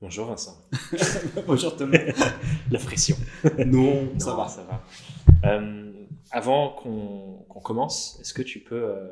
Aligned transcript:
Bonjour 0.00 0.26
Vincent. 0.26 0.56
Bonjour 1.48 1.74
Thomas. 1.74 1.98
La 2.70 2.78
pression. 2.78 3.16
Non, 3.66 4.16
ça 4.20 4.32
va. 4.36 4.46
Ça 4.46 4.62
va. 4.62 4.84
Euh, 5.44 5.92
avant 6.30 6.70
qu'on 6.70 7.60
commence, 7.60 8.16
est-ce 8.20 8.32
que 8.32 8.42
tu 8.42 8.60
peux 8.60 8.80
euh, 8.80 9.08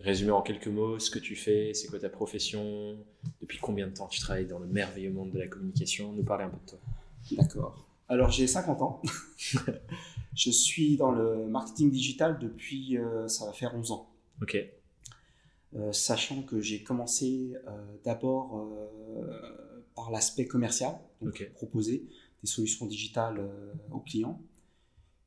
résumer 0.00 0.32
en 0.32 0.42
quelques 0.42 0.66
mots 0.66 0.98
ce 0.98 1.12
que 1.12 1.20
tu 1.20 1.36
fais, 1.36 1.74
c'est 1.74 1.86
quoi 1.86 2.00
ta 2.00 2.08
profession, 2.08 2.96
depuis 3.40 3.58
combien 3.58 3.86
de 3.86 3.94
temps 3.94 4.08
tu 4.08 4.18
travailles 4.18 4.46
dans 4.46 4.58
le 4.58 4.66
merveilleux 4.66 5.12
monde 5.12 5.30
de 5.30 5.38
la 5.38 5.46
communication, 5.46 6.12
nous 6.12 6.24
parler 6.24 6.42
un 6.42 6.50
peu 6.50 6.58
de 6.64 6.70
toi. 6.70 6.78
D'accord. 7.30 7.86
Alors 8.08 8.32
j'ai 8.32 8.48
50 8.48 8.82
ans. 8.82 9.00
je 10.34 10.50
suis 10.50 10.96
dans 10.96 11.12
le 11.12 11.46
marketing 11.46 11.92
digital 11.92 12.40
depuis, 12.40 12.98
euh, 12.98 13.28
ça 13.28 13.46
va 13.46 13.52
faire 13.52 13.72
11 13.76 13.92
ans. 13.92 14.10
Ok. 14.42 14.56
Sachant 15.92 16.42
que 16.42 16.60
j'ai 16.60 16.84
commencé 16.84 17.52
d'abord 18.04 18.64
par 19.94 20.10
l'aspect 20.10 20.46
commercial, 20.46 20.98
donc 21.22 21.48
proposer 21.54 22.06
des 22.42 22.48
solutions 22.48 22.86
digitales 22.86 23.38
euh, 23.38 23.72
aux 23.92 24.00
clients. 24.00 24.40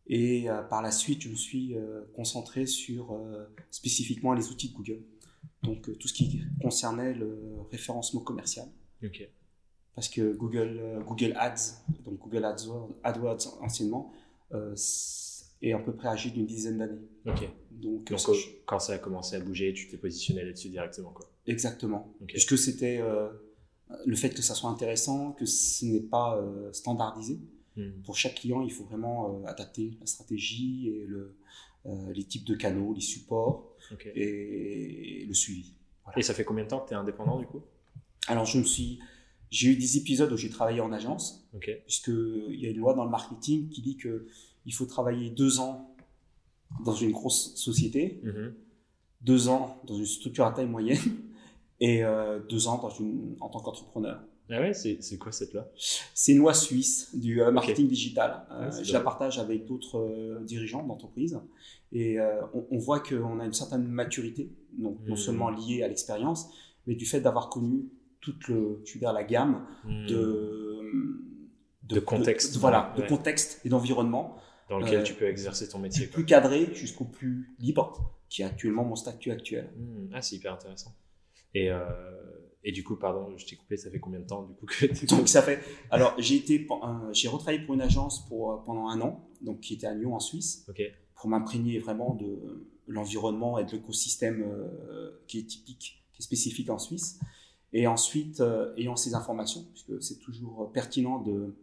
Et 0.07 0.49
euh, 0.49 0.61
par 0.61 0.81
la 0.81 0.91
suite, 0.91 1.21
je 1.21 1.29
me 1.29 1.35
suis 1.35 1.75
euh, 1.75 2.01
concentré 2.15 2.65
sur 2.65 3.19
spécifiquement 3.71 4.33
les 4.33 4.49
outils 4.49 4.69
de 4.69 4.73
Google. 4.75 5.03
Donc 5.63 5.97
tout 5.97 6.07
ce 6.07 6.13
qui 6.13 6.41
concernait 6.61 7.13
le 7.13 7.57
référencement 7.71 8.21
commercial. 8.21 8.67
Parce 9.95 10.09
que 10.09 10.33
Google, 10.33 11.03
Google 11.07 11.33
Ads, 11.37 11.83
donc 12.05 12.19
Google 12.19 12.45
AdWords, 12.45 12.91
AdWords 13.03 13.57
anciennement, 13.61 14.13
euh, 14.53 14.75
est 15.61 15.73
à 15.73 15.79
peu 15.79 15.91
près 15.93 16.07
âgé 16.07 16.29
d'une 16.29 16.45
dizaine 16.45 16.77
d'années. 16.77 17.01
Donc, 17.25 17.43
Donc 17.71 18.13
quand 18.65 18.79
ça 18.79 18.93
a 18.93 18.97
commencé 18.99 19.35
à 19.35 19.39
bouger, 19.39 19.73
tu 19.73 19.87
t'es 19.87 19.97
positionné 19.97 20.43
là-dessus 20.43 20.69
directement 20.69 21.09
quoi. 21.09 21.27
exactement. 21.47 22.13
Puisque 22.27 22.57
c'était 22.57 22.99
euh, 23.01 23.29
le 24.05 24.15
fait 24.15 24.31
que 24.31 24.41
ça 24.41 24.53
soit 24.55 24.69
intéressant, 24.69 25.31
que 25.31 25.45
ce 25.45 25.85
n'est 25.85 25.99
pas 26.01 26.37
euh, 26.37 26.71
standardisé. 26.73 27.39
Hmm. 27.75 27.91
Pour 28.03 28.17
chaque 28.17 28.35
client, 28.35 28.61
il 28.61 28.71
faut 28.71 28.83
vraiment 28.83 29.39
euh, 29.41 29.45
adapter 29.47 29.97
la 29.99 30.05
stratégie 30.07 30.89
et 30.89 31.05
le, 31.05 31.35
euh, 31.85 32.11
les 32.13 32.23
types 32.23 32.43
de 32.45 32.55
canaux, 32.55 32.93
les 32.93 33.01
supports 33.01 33.75
et 34.15 35.25
le 35.27 35.33
suivi. 35.33 35.73
Et 36.15 36.21
ça 36.21 36.33
fait 36.33 36.43
combien 36.43 36.63
de 36.63 36.69
temps 36.69 36.79
que 36.79 36.87
tu 36.89 36.93
es 36.93 36.97
indépendant 36.97 37.39
du 37.39 37.45
coup? 37.45 37.61
Alors, 38.27 38.45
je 38.45 38.57
me 38.57 38.63
suis, 38.63 38.99
j'ai 39.51 39.69
eu 39.69 39.75
des 39.77 39.97
épisodes 39.97 40.31
où 40.31 40.37
j'ai 40.37 40.49
travaillé 40.49 40.81
en 40.81 40.91
agence, 40.91 41.47
Ok. 41.53 41.69
puisqu'il 41.85 42.59
y 42.59 42.65
a 42.65 42.69
une 42.69 42.77
loi 42.77 42.93
dans 42.93 43.03
le 43.05 43.09
marketing 43.11 43.69
qui 43.69 43.81
dit 43.81 43.95
que 43.97 44.27
il 44.65 44.73
faut 44.73 44.85
travailler 44.85 45.29
deux 45.29 45.59
ans 45.59 45.95
dans 46.83 46.93
une 46.95 47.11
grosse 47.11 47.55
société, 47.55 48.19
Mhm. 48.23 48.53
deux 49.21 49.47
ans 49.47 49.81
dans 49.85 49.95
une 49.95 50.05
structure 50.05 50.45
à 50.45 50.51
taille 50.51 50.67
moyenne 50.67 50.99
et 51.79 52.03
euh, 52.03 52.39
deux 52.49 52.67
ans 52.67 52.79
dans 52.81 52.89
une, 52.89 53.35
en 53.39 53.49
tant 53.49 53.59
qu'entrepreneur. 53.59 54.21
Ah 54.49 54.61
ouais, 54.61 54.73
c'est 54.73 55.17
quoi 55.17 55.31
cette 55.33 55.53
loi? 55.53 55.69
C'est 56.13 56.31
une 56.31 56.37
loi 56.37 56.53
suisse 56.53 57.13
du 57.13 57.41
euh, 57.41 57.51
marketing 57.51 57.87
digital. 57.87 58.45
Euh, 58.51 58.65
Ouais, 58.65 58.71
c'est 58.71 58.83
je 58.85 58.93
la 58.93 59.01
partage 59.01 59.39
avec 59.39 59.65
d'autres 59.65 59.99
euh, 59.99 60.39
dirigeants 60.45 60.83
d'entreprise 60.83 61.37
et 61.91 62.17
euh, 62.19 62.41
on, 62.53 62.65
on 62.71 62.77
voit 62.77 63.01
qu'on 63.01 63.39
a 63.41 63.45
une 63.45 63.53
certaine 63.53 63.83
maturité, 63.85 64.49
donc 64.77 64.99
non 65.05 65.11
Mhm. 65.15 65.17
seulement 65.17 65.49
liée 65.49 65.83
à 65.83 65.87
l'expérience, 65.89 66.49
mais 66.85 66.95
du 66.95 67.05
fait 67.05 67.19
d'avoir 67.19 67.49
connu 67.49 67.89
toute 68.21 68.47
le, 68.47 68.81
tu 68.85 68.99
dire, 68.99 69.11
la 69.13 69.23
gamme 69.25 69.65
Hmm. 69.83 70.05
de, 70.07 70.79
De 71.83 71.99
contexte. 71.99 72.55
voilà, 72.57 72.93
Ouais. 72.97 73.03
de 73.03 73.07
contexte 73.09 73.61
et 73.65 73.69
d'environnement, 73.69 74.35
Dans 74.69 74.79
lequel 74.79 74.99
euh, 74.99 75.03
tu 75.03 75.13
peux 75.13 75.25
exercer 75.25 75.67
ton 75.69 75.79
métier. 75.79 76.05
du 76.05 76.07
quoi. 76.07 76.15
plus 76.15 76.25
cadré 76.25 76.73
jusqu'au 76.73 77.05
plus 77.05 77.53
libre, 77.59 78.13
qui 78.29 78.41
est 78.41 78.45
actuellement 78.45 78.83
mon 78.85 78.95
statut 78.95 79.31
actuel. 79.31 79.69
Hmm, 79.77 80.07
Ah, 80.13 80.21
c'est 80.21 80.35
hyper 80.37 80.53
intéressant. 80.53 80.93
Et, 81.53 81.71
euh, 81.71 81.85
et 82.63 82.71
du 82.71 82.83
coup, 82.83 82.95
pardon, 82.97 83.35
je 83.37 83.45
t'ai 83.45 83.55
coupé, 83.55 83.77
ça 83.77 83.89
fait 83.89 83.99
combien 83.99 84.19
de 84.19 84.25
temps 84.27 84.43
du 84.43 84.53
coup 84.53 84.65
que 84.65 85.05
Donc 85.15 85.27
ça 85.27 85.41
fait. 85.41 85.59
Alors 85.89 86.13
j'ai 86.17 86.35
été, 86.35 86.67
j'ai 87.13 87.27
retravaillé 87.27 87.63
pour 87.65 87.73
une 87.75 87.81
agence 87.81 88.25
pour 88.27 88.51
euh, 88.51 88.57
pendant 88.65 88.87
un 88.89 88.99
an, 89.01 89.27
donc 89.41 89.61
qui 89.61 89.73
était 89.75 89.87
à 89.87 89.93
Lyon 89.93 90.15
en 90.15 90.19
Suisse, 90.19 90.67
pour 91.15 91.29
m'imprégner 91.29 91.79
vraiment 91.79 92.13
de 92.15 92.67
l'environnement 92.87 93.57
et 93.59 93.65
de 93.65 93.71
l'écosystème 93.71 94.43
euh, 94.43 95.11
qui 95.27 95.39
est 95.39 95.43
typique, 95.43 96.03
qui 96.13 96.21
est 96.21 96.23
spécifique 96.23 96.69
en 96.69 96.79
Suisse. 96.79 97.19
Et 97.73 97.85
ensuite, 97.85 98.41
ayant 98.77 98.95
ces 98.95 99.13
informations, 99.13 99.65
puisque 99.73 100.01
c'est 100.01 100.19
toujours 100.19 100.71
pertinent 100.71 101.19
de, 101.21 101.53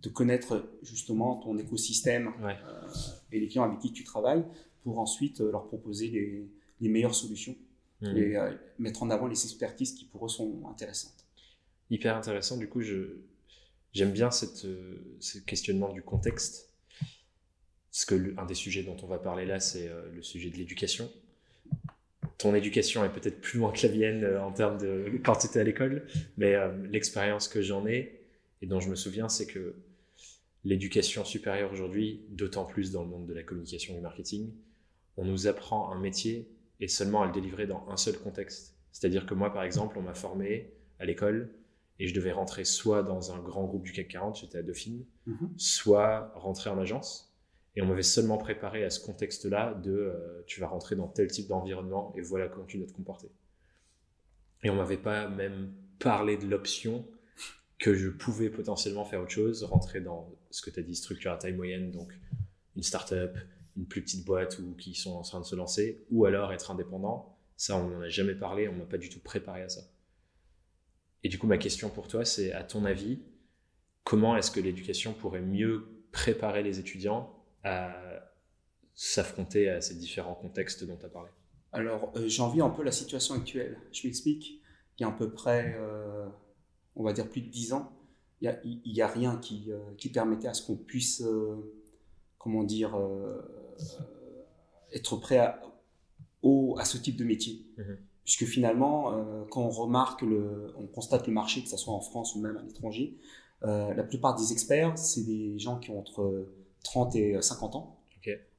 de 0.00 0.08
connaître 0.08 0.68
justement 0.82 1.36
ton 1.36 1.56
écosystème 1.58 2.32
Ouais. 2.42 2.56
euh, 2.66 2.82
et 3.30 3.38
les 3.40 3.46
clients 3.48 3.62
avec 3.64 3.78
qui 3.78 3.92
tu 3.92 4.02
travailles, 4.04 4.44
pour 4.82 4.98
ensuite 4.98 5.40
leur 5.40 5.64
proposer 5.66 6.08
les, 6.08 6.48
les 6.80 6.88
meilleures 6.88 7.14
solutions 7.14 7.54
Et 8.16 8.36
euh, 8.36 8.52
mettre 8.78 9.02
en 9.02 9.10
avant 9.10 9.26
les 9.26 9.44
expertises 9.44 9.92
qui 9.94 10.04
pour 10.06 10.26
eux 10.26 10.28
sont 10.28 10.62
intéressantes. 10.70 11.24
Hyper 11.90 12.16
intéressant. 12.16 12.56
Du 12.56 12.68
coup, 12.68 12.82
j'aime 13.92 14.12
bien 14.12 14.30
cette, 14.30 14.64
euh, 14.64 14.96
ce 15.20 15.38
questionnement 15.38 15.92
du 15.92 16.02
contexte. 16.02 16.70
Parce 17.90 18.04
que 18.04 18.14
le- 18.14 18.34
un 18.38 18.44
des 18.46 18.54
sujets 18.54 18.82
dont 18.82 18.96
on 19.02 19.06
va 19.06 19.18
parler 19.18 19.46
là, 19.46 19.60
c'est 19.60 19.88
euh, 19.88 20.10
le 20.12 20.22
sujet 20.22 20.50
de 20.50 20.56
l'éducation. 20.56 21.10
Ton 22.38 22.54
éducation 22.54 23.04
est 23.04 23.12
peut-être 23.12 23.40
plus 23.40 23.58
loin 23.60 23.70
que 23.72 23.86
la 23.86 23.92
mienne 23.94 24.36
en 24.38 24.52
termes 24.52 24.76
de 24.78 25.20
quand 25.24 25.36
tu 25.36 25.46
étais 25.46 25.60
à 25.60 25.64
l'école, 25.64 26.06
mais 26.36 26.54
l'expérience 26.90 27.48
que 27.48 27.62
j'en 27.62 27.86
ai 27.86 28.20
et 28.60 28.66
dont 28.66 28.80
je 28.80 28.90
me 28.90 28.96
souviens, 28.96 29.28
c'est 29.28 29.46
que 29.46 29.76
l'éducation 30.64 31.24
supérieure 31.24 31.72
aujourd'hui, 31.72 32.22
d'autant 32.30 32.64
plus 32.64 32.90
dans 32.90 33.02
le 33.02 33.08
monde 33.08 33.26
de 33.26 33.32
la 33.34 33.42
communication 33.44 33.94
et 33.94 33.96
du 33.96 34.02
marketing, 34.02 34.50
on 35.16 35.24
nous 35.24 35.46
apprend 35.46 35.92
un 35.92 35.98
métier 36.00 36.48
et 36.84 36.88
seulement 36.88 37.22
à 37.22 37.26
le 37.26 37.32
délivrer 37.32 37.66
dans 37.66 37.88
un 37.88 37.96
seul 37.96 38.18
contexte. 38.18 38.76
C'est-à-dire 38.92 39.24
que 39.24 39.32
moi, 39.32 39.50
par 39.54 39.62
exemple, 39.62 39.96
on 39.98 40.02
m'a 40.02 40.12
formé 40.12 40.70
à 40.98 41.06
l'école 41.06 41.50
et 41.98 42.06
je 42.06 42.14
devais 42.14 42.30
rentrer 42.30 42.64
soit 42.66 43.02
dans 43.02 43.32
un 43.32 43.38
grand 43.38 43.64
groupe 43.64 43.84
du 43.84 43.92
CAC 43.92 44.08
40, 44.08 44.36
j'étais 44.40 44.58
à 44.58 44.62
Dauphine, 44.62 45.06
Mhm. 45.24 45.54
soit 45.56 46.30
rentrer 46.34 46.68
en 46.68 46.78
agence. 46.78 47.34
Et 47.74 47.80
on 47.80 47.86
m'avait 47.86 48.02
seulement 48.02 48.36
préparé 48.36 48.84
à 48.84 48.90
ce 48.90 49.00
contexte-là 49.00 49.72
de 49.82 49.92
euh, 49.92 50.42
tu 50.46 50.60
vas 50.60 50.66
rentrer 50.66 50.94
dans 50.94 51.08
tel 51.08 51.28
type 51.28 51.48
d'environnement 51.48 52.12
et 52.16 52.20
voilà 52.20 52.48
comment 52.48 52.66
tu 52.66 52.76
dois 52.76 52.86
te 52.86 52.92
comporter. 52.92 53.30
Et 54.62 54.68
on 54.68 54.74
m'avait 54.76 54.98
pas 54.98 55.26
même 55.26 55.72
parlé 55.98 56.36
de 56.36 56.46
l'option 56.46 57.06
que 57.78 57.94
je 57.94 58.10
pouvais 58.10 58.50
potentiellement 58.50 59.06
faire 59.06 59.22
autre 59.22 59.30
chose, 59.30 59.64
rentrer 59.64 60.02
dans 60.02 60.30
ce 60.50 60.60
que 60.60 60.68
tu 60.68 60.80
as 60.80 60.82
dit, 60.82 60.94
structure 60.94 61.32
à 61.32 61.38
taille 61.38 61.54
moyenne, 61.54 61.90
donc 61.90 62.12
une 62.76 62.82
start-up, 62.82 63.38
une 63.76 63.86
plus 63.86 64.02
petite 64.02 64.24
boîte 64.24 64.58
ou 64.58 64.74
qui 64.74 64.94
sont 64.94 65.12
en 65.12 65.22
train 65.22 65.40
de 65.40 65.44
se 65.44 65.56
lancer, 65.56 66.04
ou 66.10 66.24
alors 66.24 66.52
être 66.52 66.70
indépendant. 66.70 67.36
Ça, 67.56 67.76
on 67.76 67.88
n'en 67.88 68.00
a 68.00 68.08
jamais 68.08 68.34
parlé, 68.34 68.68
on 68.68 68.74
m'a 68.74 68.84
pas 68.84 68.98
du 68.98 69.08
tout 69.08 69.20
préparé 69.20 69.62
à 69.62 69.68
ça. 69.68 69.82
Et 71.22 71.28
du 71.28 71.38
coup, 71.38 71.46
ma 71.46 71.58
question 71.58 71.88
pour 71.88 72.08
toi, 72.08 72.24
c'est 72.24 72.52
à 72.52 72.62
ton 72.62 72.84
avis, 72.84 73.20
comment 74.02 74.36
est-ce 74.36 74.50
que 74.50 74.60
l'éducation 74.60 75.12
pourrait 75.12 75.40
mieux 75.40 75.86
préparer 76.12 76.62
les 76.62 76.78
étudiants 76.78 77.34
à 77.62 77.94
s'affronter 78.94 79.68
à 79.68 79.80
ces 79.80 79.94
différents 79.94 80.34
contextes 80.34 80.84
dont 80.84 80.96
tu 80.96 81.06
as 81.06 81.08
parlé? 81.08 81.30
Alors, 81.72 82.12
euh, 82.16 82.28
un 82.62 82.70
peu 82.70 82.82
la 82.82 82.92
situation 82.92 83.34
actuelle. 83.34 83.78
Je 83.92 84.06
m'explique. 84.06 84.60
Il 84.98 85.02
y 85.02 85.04
a 85.04 85.08
à 85.08 85.12
peu 85.12 85.32
près, 85.32 85.74
euh, 85.76 86.28
on 86.94 87.02
va 87.02 87.12
dire 87.12 87.28
plus 87.28 87.40
de 87.40 87.48
10 87.48 87.72
ans, 87.72 87.92
il 88.40 88.80
n'y 88.84 89.00
a 89.00 89.08
rien 89.08 89.36
qui, 89.36 89.72
euh, 89.72 89.78
qui 89.96 90.08
permettait 90.10 90.48
à 90.48 90.54
ce 90.54 90.66
qu'on 90.66 90.76
puisse, 90.76 91.22
euh, 91.22 91.56
comment 92.44 92.62
dire, 92.62 92.94
euh, 92.96 93.40
être 94.92 95.16
prêt 95.16 95.38
à, 95.38 95.60
au, 96.42 96.76
à 96.78 96.84
ce 96.84 96.98
type 96.98 97.16
de 97.16 97.24
métier. 97.24 97.64
Mhm. 97.78 97.96
Puisque 98.24 98.44
finalement, 98.44 99.12
euh, 99.12 99.44
quand 99.50 99.62
on 99.62 99.70
remarque, 99.70 100.22
le, 100.22 100.72
on 100.78 100.86
constate 100.86 101.26
le 101.26 101.32
marché, 101.32 101.62
que 101.62 101.68
ce 101.68 101.76
soit 101.76 101.92
en 101.92 102.00
France 102.00 102.34
ou 102.36 102.40
même 102.40 102.56
à 102.56 102.62
l'étranger, 102.62 103.16
euh, 103.64 103.92
la 103.94 104.02
plupart 104.04 104.34
des 104.36 104.52
experts, 104.52 104.96
c'est 104.96 105.24
des 105.24 105.58
gens 105.58 105.78
qui 105.78 105.90
ont 105.90 105.98
entre 105.98 106.46
30 106.84 107.16
et 107.16 107.40
50 107.42 107.76
ans. 107.76 107.98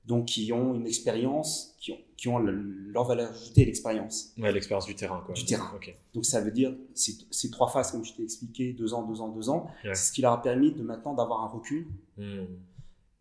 Donc, 0.05 0.25
qui 0.25 0.53
ont 0.53 0.75
une 0.75 0.85
expérience, 0.85 1.75
qui 1.79 1.91
ont, 1.91 1.97
qui 2.15 2.27
ont 2.27 2.37
le- 2.37 2.51
leur 2.91 3.05
valeur 3.05 3.31
ajoutée, 3.31 3.65
l'expérience 3.65 4.33
Ouais, 4.37 4.51
l'expérience 4.51 4.85
du 4.85 4.93
terrain, 4.93 5.23
quoi. 5.25 5.33
Du 5.33 5.45
terrain. 5.45 5.71
Donc, 6.13 6.25
ça 6.25 6.41
veut 6.41 6.51
dire 6.51 6.75
ces, 6.93 7.49
trois 7.49 7.69
phases, 7.69 7.91
comme 7.91 8.05
je 8.05 8.13
t'ai 8.13 8.21
expliqué, 8.21 8.73
deux 8.73 8.93
ans, 8.93 9.01
deux 9.01 9.19
ans, 9.19 9.29
deux 9.29 9.49
ans, 9.49 9.65
c'est 9.95 10.09
ce 10.09 10.11
qui 10.11 10.21
leur 10.21 10.33
a 10.33 10.41
permis 10.43 10.71
de 10.71 10.83
maintenant 10.83 11.15
d'avoir 11.15 11.43
un 11.43 11.47
recul. 11.47 11.87
Hmm. 12.17 12.45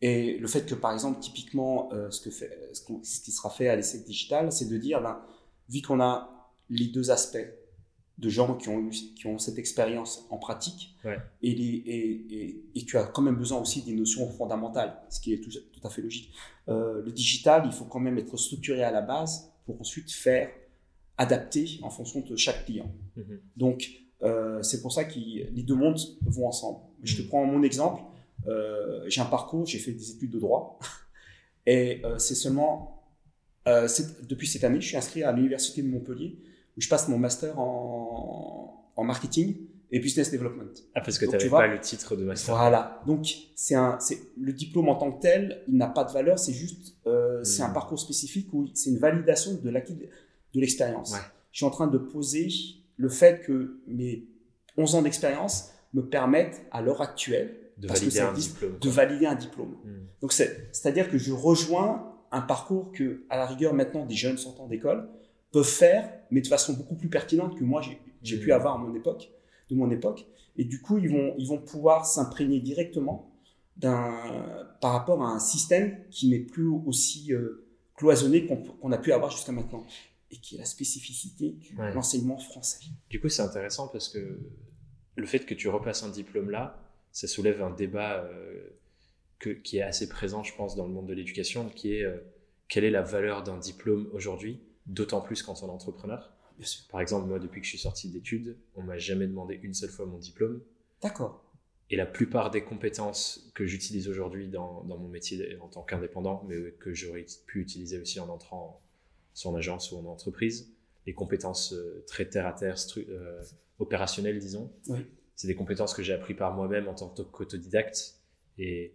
Et 0.02 0.38
le 0.38 0.46
fait 0.48 0.66
que, 0.66 0.74
par 0.74 0.92
exemple, 0.92 1.20
typiquement, 1.20 1.90
euh, 1.92 2.10
ce, 2.10 2.20
que 2.20 2.30
fait, 2.30 2.50
ce, 2.72 2.84
qu'on- 2.84 3.02
ce 3.02 3.20
qui 3.20 3.30
sera 3.32 3.48
fait 3.50 3.68
à 3.68 3.76
l'essai 3.76 4.00
digital, 4.04 4.52
c'est 4.52 4.68
de 4.68 4.76
dire, 4.76 5.00
ben, 5.02 5.18
vu 5.70 5.80
qu'on 5.82 6.00
a 6.00 6.52
les 6.70 6.86
deux 6.88 7.10
aspects 7.10 7.38
de 8.18 8.28
gens 8.28 8.54
qui 8.54 8.68
ont, 8.68 8.78
eu, 8.80 8.90
qui 8.90 9.26
ont 9.26 9.38
cette 9.38 9.58
expérience 9.58 10.26
en 10.30 10.38
pratique, 10.38 10.94
Ouais. 11.04 11.18
et, 11.42 11.54
les, 11.54 11.64
et, 11.86 12.34
et, 12.34 12.64
et 12.76 12.84
tu 12.84 12.96
as 12.96 13.04
quand 13.04 13.22
même 13.22 13.36
besoin 13.36 13.60
aussi 13.60 13.82
des 13.82 13.92
notions 13.92 14.28
fondamentales, 14.30 14.96
ce 15.10 15.20
qui 15.20 15.32
est 15.32 15.38
tout, 15.38 15.50
tout 15.50 15.86
à 15.86 15.90
fait 15.90 16.00
logique. 16.02 16.32
Euh, 16.68 17.02
le 17.02 17.10
digital, 17.12 17.62
il 17.66 17.72
faut 17.72 17.84
quand 17.84 18.00
même 18.00 18.16
être 18.18 18.36
structuré 18.36 18.82
à 18.84 18.90
la 18.90 19.02
base 19.02 19.50
pour 19.66 19.80
ensuite 19.80 20.10
faire 20.12 20.48
adapter 21.18 21.78
en 21.82 21.90
fonction 21.90 22.20
de 22.20 22.36
chaque 22.36 22.64
client. 22.66 22.90
Mhm. 23.16 23.40
Donc, 23.56 23.90
euh, 24.22 24.62
c'est 24.62 24.80
pour 24.80 24.92
ça 24.92 25.04
que 25.04 25.14
les 25.18 25.62
deux 25.62 25.74
mondes 25.74 25.98
vont 26.24 26.46
ensemble. 26.48 26.78
Je 27.02 27.16
te 27.16 27.22
Mhm. 27.22 27.28
prends 27.28 27.44
mon 27.46 27.62
exemple. 27.62 28.00
Euh, 28.46 29.04
j'ai 29.06 29.20
un 29.20 29.26
parcours, 29.26 29.66
j'ai 29.66 29.78
fait 29.78 29.92
des 29.92 30.10
études 30.12 30.30
de 30.30 30.38
droit. 30.38 30.78
Et 31.66 32.02
euh, 32.04 32.18
c'est 32.18 32.34
seulement, 32.34 33.02
euh, 33.68 33.88
depuis 34.28 34.46
cette 34.46 34.64
année, 34.64 34.80
je 34.80 34.88
suis 34.88 34.96
inscrit 34.96 35.22
à 35.22 35.32
l'Université 35.32 35.82
de 35.82 35.88
Montpellier, 35.88 36.38
où 36.76 36.80
je 36.80 36.88
passe 36.88 37.08
mon 37.08 37.18
master 37.18 37.58
en, 37.58 38.90
en 38.96 39.04
marketing 39.04 39.56
et 39.90 39.98
business 40.00 40.30
development. 40.30 40.72
Ah, 40.94 41.00
parce 41.00 41.18
que 41.18 41.24
Donc, 41.24 41.38
tu 41.38 41.48
n'avais 41.48 41.50
pas 41.50 41.66
le 41.66 41.80
titre 41.80 42.16
de 42.16 42.24
master. 42.24 42.56
Voilà. 42.56 43.00
Donc, 43.06 43.26
c'est 43.54 43.74
un, 43.74 43.98
c'est 44.00 44.18
le 44.36 44.52
diplôme 44.52 44.88
en 44.88 44.96
tant 44.96 45.12
que 45.12 45.22
tel, 45.22 45.62
il 45.68 45.76
n'a 45.76 45.86
pas 45.86 46.04
de 46.04 46.12
valeur. 46.12 46.38
C'est 46.38 46.52
juste, 46.52 46.96
euh, 47.06 47.42
c'est 47.44 47.62
un 47.62 47.70
parcours 47.70 47.98
spécifique 47.98 48.48
où 48.52 48.66
c'est 48.74 48.90
une 48.90 48.98
validation 48.98 49.54
de 49.54 49.70
l'acquis 49.70 49.94
de, 49.94 50.06
de 50.54 50.60
l'expérience. 50.60 51.12
Ouais. 51.12 51.20
Je 51.52 51.58
suis 51.58 51.66
en 51.66 51.70
train 51.70 51.86
de 51.86 51.98
poser 51.98 52.48
le 52.96 53.08
fait 53.08 53.42
que 53.42 53.80
mes 53.86 54.26
11 54.76 54.96
ans 54.96 55.02
d'expérience 55.02 55.70
me 55.92 56.02
permettent 56.02 56.66
à 56.72 56.82
l'heure 56.82 57.00
actuelle 57.00 57.56
De 57.76 57.88
parce 57.88 58.00
que 58.00 58.04
valider 58.04 58.20
un 58.20 58.32
diplôme. 58.32 58.72
de 58.72 58.78
quoi. 58.78 58.90
valider 58.90 59.26
un 59.26 59.34
diplôme. 59.34 59.76
Hmm. 59.84 60.06
Donc, 60.20 60.32
c'est, 60.32 60.68
c'est-à-dire 60.72 61.10
que 61.10 61.18
je 61.18 61.32
rejoins 61.32 62.14
un 62.30 62.40
parcours 62.40 62.92
que, 62.92 63.24
à 63.30 63.36
la 63.36 63.46
rigueur, 63.46 63.74
maintenant, 63.74 64.06
des 64.06 64.14
jeunes 64.14 64.38
sortant 64.38 64.66
d'école 64.66 65.08
peuvent 65.52 65.64
faire, 65.64 66.12
mais 66.30 66.40
de 66.40 66.48
façon 66.48 66.72
beaucoup 66.72 66.96
plus 66.96 67.08
pertinente 67.08 67.56
que 67.56 67.62
moi, 67.64 67.80
j'ai, 68.22 68.38
pu 68.38 68.52
avoir 68.52 68.74
à 68.74 68.78
mon 68.78 68.94
époque, 68.94 69.30
de 69.70 69.76
mon 69.76 69.90
époque. 69.90 70.26
Et 70.56 70.64
du 70.64 70.80
coup, 70.80 70.98
ils 70.98 71.08
vont, 71.08 71.34
ils 71.38 71.46
vont 71.46 71.58
pouvoir 71.58 72.06
s'imprégner 72.06 72.60
directement 72.60 73.32
d'un, 73.76 74.12
par 74.80 74.92
rapport 74.92 75.22
à 75.22 75.30
un 75.30 75.38
système 75.38 75.98
qui 76.10 76.28
n'est 76.28 76.40
plus 76.40 76.66
aussi 76.66 77.32
euh, 77.32 77.64
cloisonné 77.96 78.46
qu'on, 78.46 78.92
a 78.92 78.98
pu 78.98 79.12
avoir 79.12 79.30
jusqu'à 79.30 79.52
maintenant. 79.52 79.84
Et 80.30 80.38
qui 80.38 80.56
est 80.56 80.58
la 80.58 80.64
spécificité 80.64 81.50
de 81.50 81.80
Ouais. 81.80 81.94
l'enseignement 81.94 82.38
français. 82.38 82.78
Du 83.08 83.20
coup, 83.20 83.28
c'est 83.28 83.42
intéressant 83.42 83.88
parce 83.88 84.08
que 84.08 84.40
le 85.16 85.26
fait 85.26 85.40
que 85.40 85.54
tu 85.54 85.68
repasses 85.68 86.02
un 86.02 86.08
diplôme 86.08 86.50
là, 86.50 86.83
ça 87.14 87.28
soulève 87.28 87.62
un 87.62 87.70
débat 87.70 88.24
euh, 88.24 88.68
que, 89.38 89.50
qui 89.50 89.78
est 89.78 89.82
assez 89.82 90.08
présent, 90.08 90.42
je 90.42 90.54
pense, 90.54 90.74
dans 90.74 90.84
le 90.84 90.92
monde 90.92 91.06
de 91.06 91.14
l'éducation, 91.14 91.68
qui 91.68 91.94
est 91.94 92.02
euh, 92.02 92.18
quelle 92.68 92.84
est 92.84 92.90
la 92.90 93.02
valeur 93.02 93.44
d'un 93.44 93.56
diplôme 93.56 94.10
aujourd'hui, 94.12 94.60
d'autant 94.86 95.20
plus 95.20 95.42
quand 95.42 95.62
on 95.62 95.68
est 95.68 95.70
entrepreneur? 95.70 96.32
Bien 96.58 96.66
sûr. 96.66 96.84
Par 96.88 97.00
exemple, 97.00 97.28
moi, 97.28 97.38
depuis 97.38 97.60
que 97.60 97.66
je 97.66 97.70
suis 97.70 97.78
sorti 97.78 98.10
d'études, 98.10 98.58
on 98.74 98.82
m'a 98.82 98.98
jamais 98.98 99.28
demandé 99.28 99.58
une 99.62 99.74
seule 99.74 99.90
fois 99.90 100.06
mon 100.06 100.18
diplôme. 100.18 100.60
D'accord. 101.02 101.44
Et 101.88 101.96
la 101.96 102.06
plupart 102.06 102.50
des 102.50 102.64
compétences 102.64 103.48
que 103.54 103.64
j'utilise 103.64 104.08
aujourd'hui 104.08 104.48
dans, 104.48 104.82
dans 104.84 104.98
mon 104.98 105.08
métier 105.08 105.56
en 105.60 105.68
tant 105.68 105.82
qu'indépendant, 105.82 106.44
mais 106.48 106.72
que 106.80 106.92
j'aurais 106.94 107.26
pu 107.46 107.60
utiliser 107.60 108.00
aussi 108.00 108.18
en 108.18 108.28
entrant 108.28 108.80
soit 109.34 109.52
en 109.52 109.54
agence 109.54 109.92
ou 109.92 109.98
en 109.98 110.04
entreprise, 110.06 110.72
les 111.06 111.14
compétences 111.14 111.72
euh, 111.74 112.04
très 112.06 112.24
terre 112.24 112.46
à 112.46 112.52
terre, 112.52 112.76
euh, 112.96 113.42
opérationnelles, 113.78 114.38
disons, 114.38 114.72
Oui. 114.88 115.06
C'est 115.36 115.46
des 115.46 115.54
compétences 115.54 115.94
que 115.94 116.02
j'ai 116.02 116.12
appris 116.12 116.34
par 116.34 116.54
moi-même 116.54 116.88
en 116.88 116.94
tant 116.94 117.08
qu'autodidacte. 117.08 118.20
Et, 118.58 118.94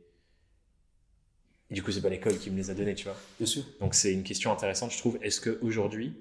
et 1.70 1.74
du 1.74 1.84
coup, 1.84 1.92
c'est 1.92 2.02
pas 2.02 2.10
l'école 2.10 2.38
qui 2.38 2.50
me 2.50 2.58
les 2.58 2.70
a 2.70 2.74
données, 2.74 2.96
tu 2.96 3.06
vois. 3.06 3.18
Bien 3.38 3.48
sûr. 3.48 3.64
Donc 3.80 3.94
c'est 3.94 4.14
une 4.14 4.24
question 4.24 4.52
intéressante, 4.52 4.92
je 4.92 4.98
trouve. 4.98 5.20
Est-ce 5.22 5.42
qu'aujourd'hui, 5.42 6.14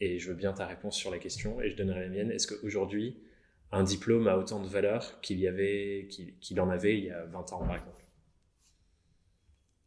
et 0.00 0.18
je 0.18 0.28
veux 0.28 0.34
bien 0.34 0.52
ta 0.52 0.66
réponse 0.66 0.96
sur 0.96 1.10
la 1.10 1.18
question, 1.18 1.60
et 1.60 1.70
je 1.70 1.76
donnerai 1.76 2.00
la 2.00 2.08
mienne, 2.08 2.30
est-ce 2.30 2.46
qu'aujourd'hui, 2.46 3.16
un 3.72 3.82
diplôme 3.82 4.28
a 4.28 4.36
autant 4.38 4.60
de 4.60 4.68
valeur 4.68 5.20
qu'il 5.20 5.38
y 5.38 5.48
avait, 5.48 6.06
qu'il 6.10 6.38
qu'il 6.38 6.60
en 6.60 6.70
avait 6.70 6.98
il 6.98 7.04
y 7.04 7.10
a 7.10 7.24
20 7.26 7.52
ans, 7.52 7.58
par 7.66 7.76
exemple? 7.76 8.04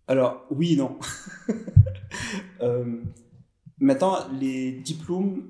Alors, 0.07 0.45
oui 0.49 0.73
et 0.73 0.75
non. 0.75 0.99
Euh, 2.61 3.01
maintenant, 3.79 4.27
les 4.39 4.71
diplômes, 4.71 5.47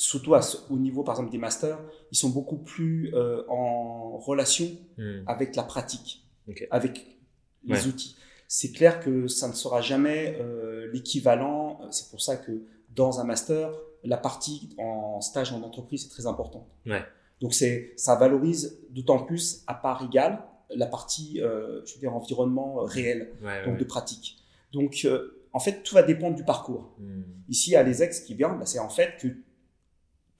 surtout 0.00 0.34
à 0.34 0.40
au 0.70 0.76
niveau, 0.78 1.02
par 1.02 1.14
exemple, 1.14 1.30
des 1.30 1.38
masters, 1.38 1.78
ils 2.10 2.16
sont 2.16 2.30
beaucoup 2.30 2.56
plus 2.56 3.12
euh, 3.14 3.42
en 3.48 4.16
relation 4.18 4.66
Hmm. 4.96 5.22
avec 5.26 5.56
la 5.56 5.62
pratique, 5.62 6.26
avec 6.70 7.06
les 7.64 7.74
Ouais. 7.74 7.86
outils. 7.86 8.16
C'est 8.48 8.72
clair 8.72 9.00
que 9.00 9.28
ça 9.28 9.46
ne 9.48 9.52
sera 9.52 9.80
jamais 9.80 10.36
euh, 10.40 10.90
l'équivalent. 10.92 11.80
C'est 11.90 12.10
pour 12.10 12.20
ça 12.20 12.36
que 12.36 12.62
dans 12.96 13.20
un 13.20 13.24
master, 13.24 13.70
la 14.04 14.16
partie 14.16 14.70
en 14.78 15.20
stage 15.20 15.52
en 15.52 15.62
entreprise 15.62 16.06
est 16.06 16.08
très 16.08 16.26
importante. 16.26 16.66
Ouais. 16.86 17.02
Donc 17.40 17.54
c'est, 17.54 17.92
ça 17.96 18.16
valorise 18.16 18.78
d'autant 18.90 19.18
plus 19.24 19.62
à 19.66 19.74
part 19.74 20.02
égale 20.04 20.42
la 20.74 20.86
partie, 20.86 21.40
euh, 21.42 21.84
je 21.84 21.94
veux 21.94 22.00
dire, 22.00 22.14
environnement 22.14 22.80
euh, 22.80 22.84
réel, 22.84 23.32
Ouais, 23.42 23.64
donc 23.66 23.76
de 23.78 23.84
pratique. 23.84 24.38
Donc 24.72 25.02
euh, 25.04 25.36
en 25.52 25.58
fait, 25.60 25.82
tout 25.82 25.94
va 25.96 26.02
dépendre 26.02 26.36
du 26.36 26.44
parcours. 26.44 26.94
Hmm. 26.98 27.22
Ici, 27.48 27.74
à 27.76 27.82
l'ESEC, 27.82 28.12
ce 28.14 28.22
qui 28.22 28.32
est 28.32 28.36
bien, 28.36 28.54
bah, 28.54 28.66
c'est 28.66 28.78
en 28.78 28.88
fait 28.88 29.16
que 29.20 29.28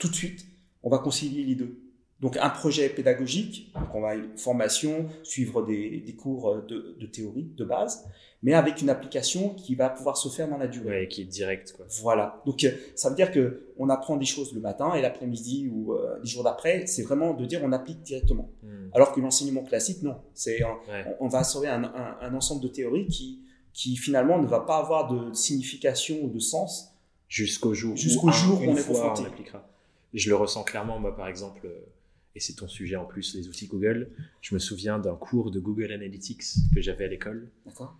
tout 0.01 0.09
de 0.09 0.15
suite, 0.15 0.45
on 0.83 0.91
va 0.91 0.99
concilier 0.99 1.45
les 1.45 1.55
deux. 1.55 1.79
Donc, 2.21 2.37
un 2.37 2.51
projet 2.51 2.91
pédagogique, 2.91 3.73
donc 3.73 3.95
on 3.95 4.03
va 4.03 4.15
une 4.15 4.37
formation, 4.37 5.07
suivre 5.23 5.65
des, 5.65 6.01
des 6.01 6.15
cours 6.15 6.51
euh, 6.51 6.67
de, 6.69 6.97
de 7.01 7.07
théorie 7.07 7.51
de 7.57 7.65
base, 7.65 8.05
mais 8.43 8.53
avec 8.53 8.83
une 8.83 8.91
application 8.91 9.55
qui 9.55 9.75
va 9.75 9.89
pouvoir 9.89 10.19
se 10.19 10.29
faire 10.29 10.47
dans 10.49 10.59
la 10.59 10.67
durée. 10.69 10.91
Ouais, 11.03 11.09
qui 11.09 11.23
est 11.23 11.25
direct, 11.25 11.73
quoi. 11.75 11.87
Voilà. 12.03 12.43
Donc, 12.45 12.63
euh, 12.65 12.73
ça 12.95 13.09
veut 13.09 13.17
dire 13.17 13.31
que 13.33 13.73
on 13.79 13.89
apprend 13.89 14.19
des 14.19 14.27
choses 14.27 14.53
le 14.53 14.61
matin 14.61 14.93
et 14.95 15.01
l'après-midi 15.01 15.71
ou 15.73 15.95
euh, 15.95 16.19
les 16.23 16.29
jours 16.29 16.45
d'après. 16.45 16.87
C'est 16.87 17.03
vraiment 17.05 17.33
de 17.33 17.47
dire 17.47 17.63
on 17.65 17.73
applique 17.73 18.03
directement. 18.03 18.51
Hmm. 18.63 18.89
Alors 18.93 19.13
que 19.13 19.21
l'enseignement 19.21 19.63
classique, 19.65 20.03
non. 20.03 20.17
C'est 20.35 20.63
Ouais. 20.63 21.17
on, 21.21 21.25
on 21.27 21.29
va 21.29 21.43
sauver 21.43 21.69
un, 21.69 21.85
un- 21.85 22.17
un 22.21 22.35
ensemble 22.35 22.63
de 22.63 22.69
théories 22.69 23.07
qui, 23.07 23.41
qui 23.73 23.97
finalement 23.97 24.39
ne 24.39 24.47
va 24.47 24.61
pas 24.61 24.77
avoir 24.77 25.09
de 25.11 25.33
signification 25.35 26.19
ou 26.23 26.29
de 26.29 26.39
sens 26.39 26.89
Jusqu'au 27.29 27.73
jour 27.75 27.97
Jusqu'au 27.97 28.31
jour 28.31 28.61
où 28.61 28.65
on 28.65 28.77
est 28.77 28.87
confronté. 28.87 29.23
on 29.23 29.27
appliquera. 29.27 29.67
Je 30.15 30.29
le 30.29 30.37
ressens 30.37 30.65
clairement, 30.65 30.99
moi, 30.99 31.17
par 31.17 31.29
exemple, 31.29 31.67
euh, 31.67 31.87
et 32.35 32.41
c'est 32.41 32.55
ton 32.55 32.69
sujet 32.69 32.97
en 32.97 33.05
plus, 33.05 33.35
les 33.35 33.49
outils 33.49 33.67
Google. 33.67 34.11
Je 34.41 34.55
me 34.55 34.59
souviens 34.59 34.99
d'un 34.99 35.15
cours 35.17 35.51
de 35.51 35.61
Google 35.61 35.93
Analytics 35.93 36.45
que 36.75 36.81
j'avais 36.81 37.05
à 37.05 37.09
l'école. 37.09 37.51
D'accord 37.67 37.97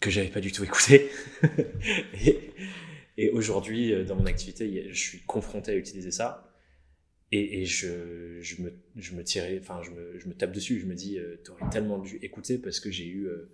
que 0.00 0.10
j'avais 0.10 0.30
pas 0.30 0.40
du 0.40 0.50
tout 0.50 0.64
écouté. 0.64 1.12
et 2.24 2.52
et 3.18 3.30
aujourd'hui, 3.30 3.92
euh, 3.92 4.04
dans 4.04 4.16
mon 4.16 4.26
activité, 4.26 4.88
je 4.90 4.98
suis 4.98 5.20
confronté 5.20 5.72
à 5.72 5.76
utiliser 5.76 6.10
ça. 6.10 6.48
Et, 7.30 7.62
et 7.62 7.64
je, 7.64 8.40
je, 8.40 8.62
me, 8.62 8.72
je 8.96 9.14
me 9.14 9.24
tirais, 9.24 9.58
enfin, 9.60 9.80
je 9.82 9.90
me, 9.90 10.18
je 10.18 10.28
me 10.28 10.34
tape 10.34 10.52
dessus. 10.52 10.80
Je 10.80 10.86
me 10.86 10.94
dis, 10.94 11.18
euh, 11.18 11.36
t'aurais 11.44 11.68
tellement 11.70 11.98
dû 11.98 12.16
écouter 12.22 12.58
parce 12.58 12.80
que 12.80 12.90
j'ai 12.90 13.06
eu 13.06 13.26
euh, 13.26 13.50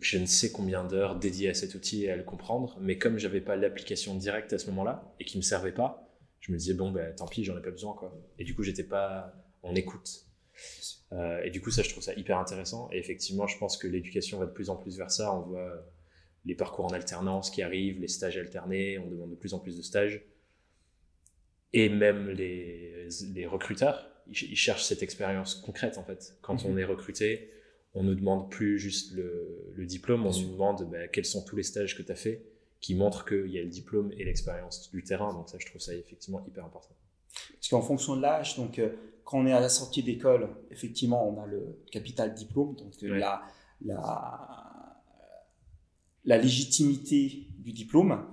je 0.00 0.18
ne 0.18 0.26
sais 0.26 0.50
combien 0.50 0.84
d'heures 0.84 1.16
dédiées 1.16 1.50
à 1.50 1.54
cet 1.54 1.74
outil 1.74 2.04
et 2.04 2.10
à 2.10 2.16
le 2.16 2.24
comprendre. 2.24 2.78
Mais 2.80 2.98
comme 2.98 3.18
j'avais 3.18 3.40
pas 3.40 3.56
l'application 3.56 4.14
directe 4.16 4.52
à 4.52 4.58
ce 4.58 4.66
moment-là 4.66 5.14
et 5.20 5.24
qui 5.24 5.36
me 5.36 5.42
servait 5.42 5.72
pas, 5.72 6.08
je 6.42 6.52
me 6.52 6.58
disais, 6.58 6.74
bon, 6.74 6.90
bah, 6.92 7.10
tant 7.12 7.26
pis, 7.26 7.44
j'en 7.44 7.56
ai 7.56 7.62
pas 7.62 7.70
besoin, 7.70 7.94
quoi. 7.94 8.12
Et 8.38 8.44
du 8.44 8.54
coup, 8.54 8.62
j'étais 8.62 8.84
pas 8.84 9.32
en 9.62 9.74
écoute. 9.74 10.26
Euh, 11.12 11.40
et 11.44 11.50
du 11.50 11.60
coup, 11.62 11.70
ça, 11.70 11.82
je 11.82 11.88
trouve 11.88 12.02
ça 12.02 12.12
hyper 12.14 12.38
intéressant. 12.38 12.90
Et 12.92 12.98
effectivement, 12.98 13.46
je 13.46 13.56
pense 13.58 13.76
que 13.78 13.86
l'éducation 13.86 14.38
va 14.38 14.46
de 14.46 14.50
plus 14.52 14.68
en 14.68 14.76
plus 14.76 14.98
vers 14.98 15.10
ça. 15.10 15.34
On 15.34 15.40
voit 15.42 15.86
les 16.44 16.54
parcours 16.54 16.84
en 16.84 16.90
alternance 16.92 17.48
qui 17.50 17.62
arrivent, 17.62 18.00
les 18.00 18.08
stages 18.08 18.36
alternés, 18.36 18.98
on 18.98 19.08
demande 19.08 19.30
de 19.30 19.36
plus 19.36 19.54
en 19.54 19.60
plus 19.60 19.76
de 19.78 19.82
stages. 19.82 20.20
Et 21.72 21.88
même 21.88 22.28
les, 22.30 23.08
les 23.34 23.46
recruteurs, 23.46 24.10
ils, 24.28 24.36
ch- 24.36 24.50
ils 24.50 24.56
cherchent 24.56 24.84
cette 24.84 25.02
expérience 25.02 25.54
concrète, 25.54 25.96
en 25.98 26.04
fait. 26.04 26.36
Quand 26.42 26.64
Mhm. 26.64 26.72
on 26.72 26.76
est 26.76 26.84
recruté, 26.84 27.50
on 27.94 28.02
ne 28.02 28.14
demande 28.14 28.50
plus 28.50 28.78
juste 28.78 29.12
le, 29.14 29.70
le 29.74 29.86
diplôme, 29.86 30.26
on 30.26 30.32
nous 30.32 30.52
demande 30.52 30.90
bah, 30.90 31.08
quels 31.08 31.24
sont 31.24 31.44
tous 31.44 31.56
les 31.56 31.62
stages 31.62 31.96
que 31.96 32.02
tu 32.02 32.12
as 32.12 32.16
fait 32.16 32.44
qui 32.82 32.94
montrent 32.94 33.24
qu'il 33.24 33.48
y 33.50 33.58
a 33.58 33.62
le 33.62 33.68
diplôme 33.70 34.12
et 34.18 34.24
l'expérience 34.24 34.90
du 34.90 35.02
terrain. 35.02 35.32
Donc 35.32 35.48
ça, 35.48 35.56
je 35.58 35.64
trouve 35.66 35.80
ça 35.80 35.94
effectivement 35.94 36.44
hyper 36.46 36.64
important. 36.66 36.94
Parce 37.54 37.68
qu'en 37.70 37.80
fonction 37.80 38.16
de 38.16 38.20
l'âge, 38.22 38.56
donc 38.58 38.78
euh, 38.78 38.90
quand 39.24 39.38
on 39.38 39.46
est 39.46 39.52
à 39.52 39.60
la 39.60 39.70
sortie 39.70 40.02
d'école, 40.02 40.48
effectivement, 40.70 41.26
on 41.26 41.40
a 41.42 41.46
le 41.46 41.78
capital 41.90 42.34
diplôme, 42.34 42.74
donc 42.76 42.92
euh, 43.04 43.12
Ouais. 43.12 43.18
la, 43.18 43.42
la, 43.84 45.00
la 46.24 46.38
légitimité 46.38 47.46
du 47.58 47.72
diplôme. 47.72 48.26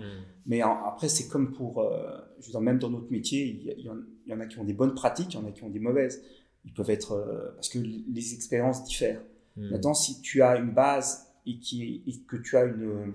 Mais 0.46 0.63
en- 0.63 0.84
après, 0.86 1.10
c'est 1.10 1.27
comme 1.27 1.51
pour, 1.53 1.79
euh, 1.82 2.18
je 2.39 2.46
veux 2.48 2.51
dire, 2.51 2.62
même 2.62 2.79
dans 2.79 2.89
notre 2.89 3.12
métier, 3.12 3.46
il 3.46 3.82
y, 3.86 3.89
en, 3.89 3.98
il 4.25 4.32
y 4.32 4.34
en 4.34 4.39
a 4.39 4.48
qui 4.48 4.58
ont 4.60 4.63
des 4.63 4.74
bonnes 4.74 4.96
pratiques, 4.96 5.34
il 5.34 5.39
y 5.39 5.44
en 5.44 5.46
a 5.46 5.51
qui 5.51 5.63
ont 5.63 5.70
des 5.70 5.79
mauvaises. 5.79 6.24
Ils 6.65 6.74
peuvent 6.74 6.89
être, 6.89 7.12
euh, 7.13 7.51
parce 7.56 7.70
que 7.70 7.77
les 7.79 8.34
expériences 8.34 8.84
diffèrent. 8.84 9.22
Mm. 9.56 9.70
Maintenant, 9.70 9.94
si 9.94 10.22
tu 10.22 10.41
as 10.41 10.58
une 10.58 10.72
base 10.72 11.27
et, 11.46 11.60
qui, 11.60 12.03
et 12.08 12.18
que 12.27 12.36
tu 12.38 12.58
as 12.58 12.63
une, 12.65 13.13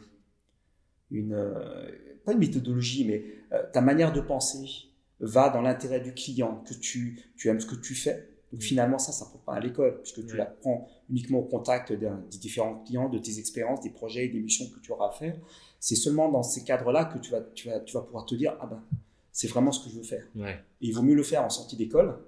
une 1.19 1.35
euh, 1.35 1.89
pas 2.25 2.33
une 2.33 2.39
méthodologie, 2.39 3.05
mais 3.05 3.25
euh, 3.53 3.63
ta 3.73 3.81
manière 3.81 4.13
de 4.13 4.21
penser 4.21 4.91
va 5.21 5.51
dans 5.51 5.63
l'intérêt 5.63 6.01
du 6.01 6.15
client, 6.15 6.63
que 6.67 6.75
tu, 6.75 7.21
tu 7.37 7.49
aimes 7.49 7.61
ce 7.61 7.67
que 7.67 7.77
tu 7.77 7.95
fais. 7.95 8.29
Donc 8.53 8.63
finalement, 8.63 8.99
ça, 8.99 9.13
ça 9.13 9.27
ne 9.27 9.39
pas 9.39 9.55
à 9.55 9.61
l'école, 9.61 10.01
puisque 10.01 10.27
tu 10.27 10.37
l'apprends 10.37 10.89
uniquement 11.11 11.41
au 11.41 11.45
contact 11.45 11.93
des 11.93 12.39
différents 12.39 12.83
clients, 12.85 13.09
de 13.09 13.19
tes 13.19 13.39
expériences, 13.39 13.81
des 13.81 13.91
projets 13.91 14.27
et 14.27 14.29
des 14.29 14.41
missions 14.41 14.67
que 14.71 14.81
tu 14.81 14.93
auras 14.93 15.09
à 15.09 15.13
faire. 15.13 15.37
C'est 15.81 15.97
seulement 15.97 16.31
dans 16.31 16.43
ces 16.43 16.63
cadres-là 16.65 17.07
que 17.07 17.19
tu 17.19 17.31
vas, 17.31 17.41
tu, 17.55 17.69
vas, 17.69 17.81
tu 17.81 17.95
vas 17.95 18.03
pouvoir 18.03 18.27
te 18.27 18.35
dire, 18.35 18.57
ah 18.61 18.67
ben, 18.67 18.83
c'est 19.33 19.49
vraiment 19.49 19.73
ce 19.73 19.85
que 19.85 19.91
je 19.91 19.97
veux 19.97 20.05
faire. 20.05 20.25
Ouais. 20.37 20.61
Et 20.81 20.87
il 20.87 20.95
vaut 20.95 21.03
mieux 21.03 21.17
le 21.17 21.25
faire 21.25 21.45
en 21.45 21.51
sortie 21.51 21.77
d'école 21.77 22.19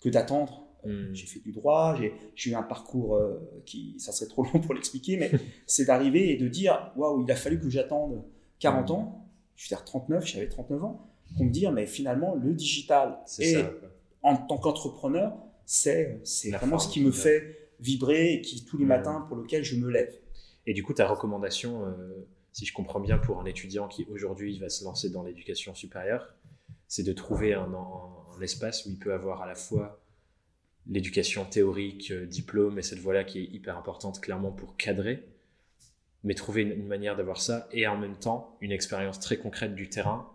que 0.00 0.10
d'attendre 0.10 0.63
Mm. 0.86 1.14
j'ai 1.14 1.26
fait 1.26 1.40
du 1.40 1.52
droit, 1.52 1.96
j'ai 2.34 2.50
eu 2.50 2.54
un 2.54 2.62
parcours 2.62 3.16
euh, 3.16 3.38
qui, 3.66 3.94
ça 3.98 4.12
serait 4.12 4.28
trop 4.28 4.44
long 4.44 4.60
pour 4.60 4.74
l'expliquer, 4.74 5.16
mais 5.16 5.30
c'est 5.66 5.84
d'arriver 5.86 6.30
et 6.32 6.36
de 6.36 6.48
dire, 6.48 6.92
waouh, 6.96 7.22
il 7.24 7.30
a 7.32 7.36
fallu 7.36 7.58
que 7.60 7.68
j'attende 7.70 8.22
40 8.60 8.90
ans, 8.90 9.28
je 9.56 9.66
suis 9.66 9.74
à 9.74 9.78
39, 9.78 10.26
j'avais 10.26 10.48
39 10.48 10.84
ans, 10.84 11.10
pour 11.36 11.44
me 11.46 11.50
dire, 11.50 11.72
mais 11.72 11.86
finalement, 11.86 12.34
le 12.34 12.52
digital 12.54 13.18
et 13.38 13.52
ça. 13.54 13.70
en 14.22 14.36
tant 14.36 14.58
qu'entrepreneur, 14.58 15.32
c'est 15.64 16.20
vraiment 16.52 16.78
ce 16.78 16.88
qui 16.92 17.00
me 17.02 17.10
fait 17.10 17.70
vibrer 17.80 18.34
et 18.34 18.40
qui, 18.40 18.64
tous 18.64 18.76
les 18.78 18.84
Mm. 18.84 18.88
matins, 18.88 19.20
pour 19.28 19.36
lequel 19.36 19.64
je 19.64 19.76
me 19.76 19.90
lève. 19.90 20.14
Et 20.66 20.74
du 20.74 20.82
coup, 20.82 20.92
ta 20.94 21.06
recommandation, 21.06 21.84
euh, 21.86 22.26
si 22.52 22.64
je 22.66 22.72
comprends 22.72 23.00
bien, 23.00 23.18
pour 23.18 23.40
un 23.40 23.44
étudiant 23.46 23.88
qui 23.88 24.06
aujourd'hui 24.10 24.58
va 24.58 24.68
se 24.68 24.84
lancer 24.84 25.10
dans 25.10 25.22
l'éducation 25.22 25.74
supérieure, 25.74 26.34
c'est 26.88 27.02
de 27.02 27.12
trouver 27.12 27.54
un, 27.54 27.72
en- 27.74 28.24
un 28.38 28.40
espace 28.42 28.86
où 28.86 28.90
il 28.90 28.98
peut 28.98 29.12
avoir 29.12 29.42
à 29.42 29.46
la 29.46 29.54
fois 29.54 30.00
l'éducation 30.86 31.44
théorique, 31.44 32.10
euh, 32.10 32.26
diplôme 32.26 32.78
et 32.78 32.82
cette 32.82 32.98
voie-là 32.98 33.24
qui 33.24 33.40
est 33.40 33.44
hyper 33.44 33.78
importante 33.78 34.20
clairement 34.20 34.52
pour 34.52 34.76
cadrer, 34.76 35.24
mais 36.22 36.34
trouver 36.34 36.62
une, 36.62 36.72
une 36.72 36.86
manière 36.86 37.16
d'avoir 37.16 37.40
ça 37.40 37.68
et 37.72 37.86
en 37.86 37.96
même 37.96 38.16
temps 38.16 38.56
une 38.60 38.72
expérience 38.72 39.20
très 39.20 39.36
concrète 39.36 39.74
du 39.74 39.88
terrain 39.88 40.28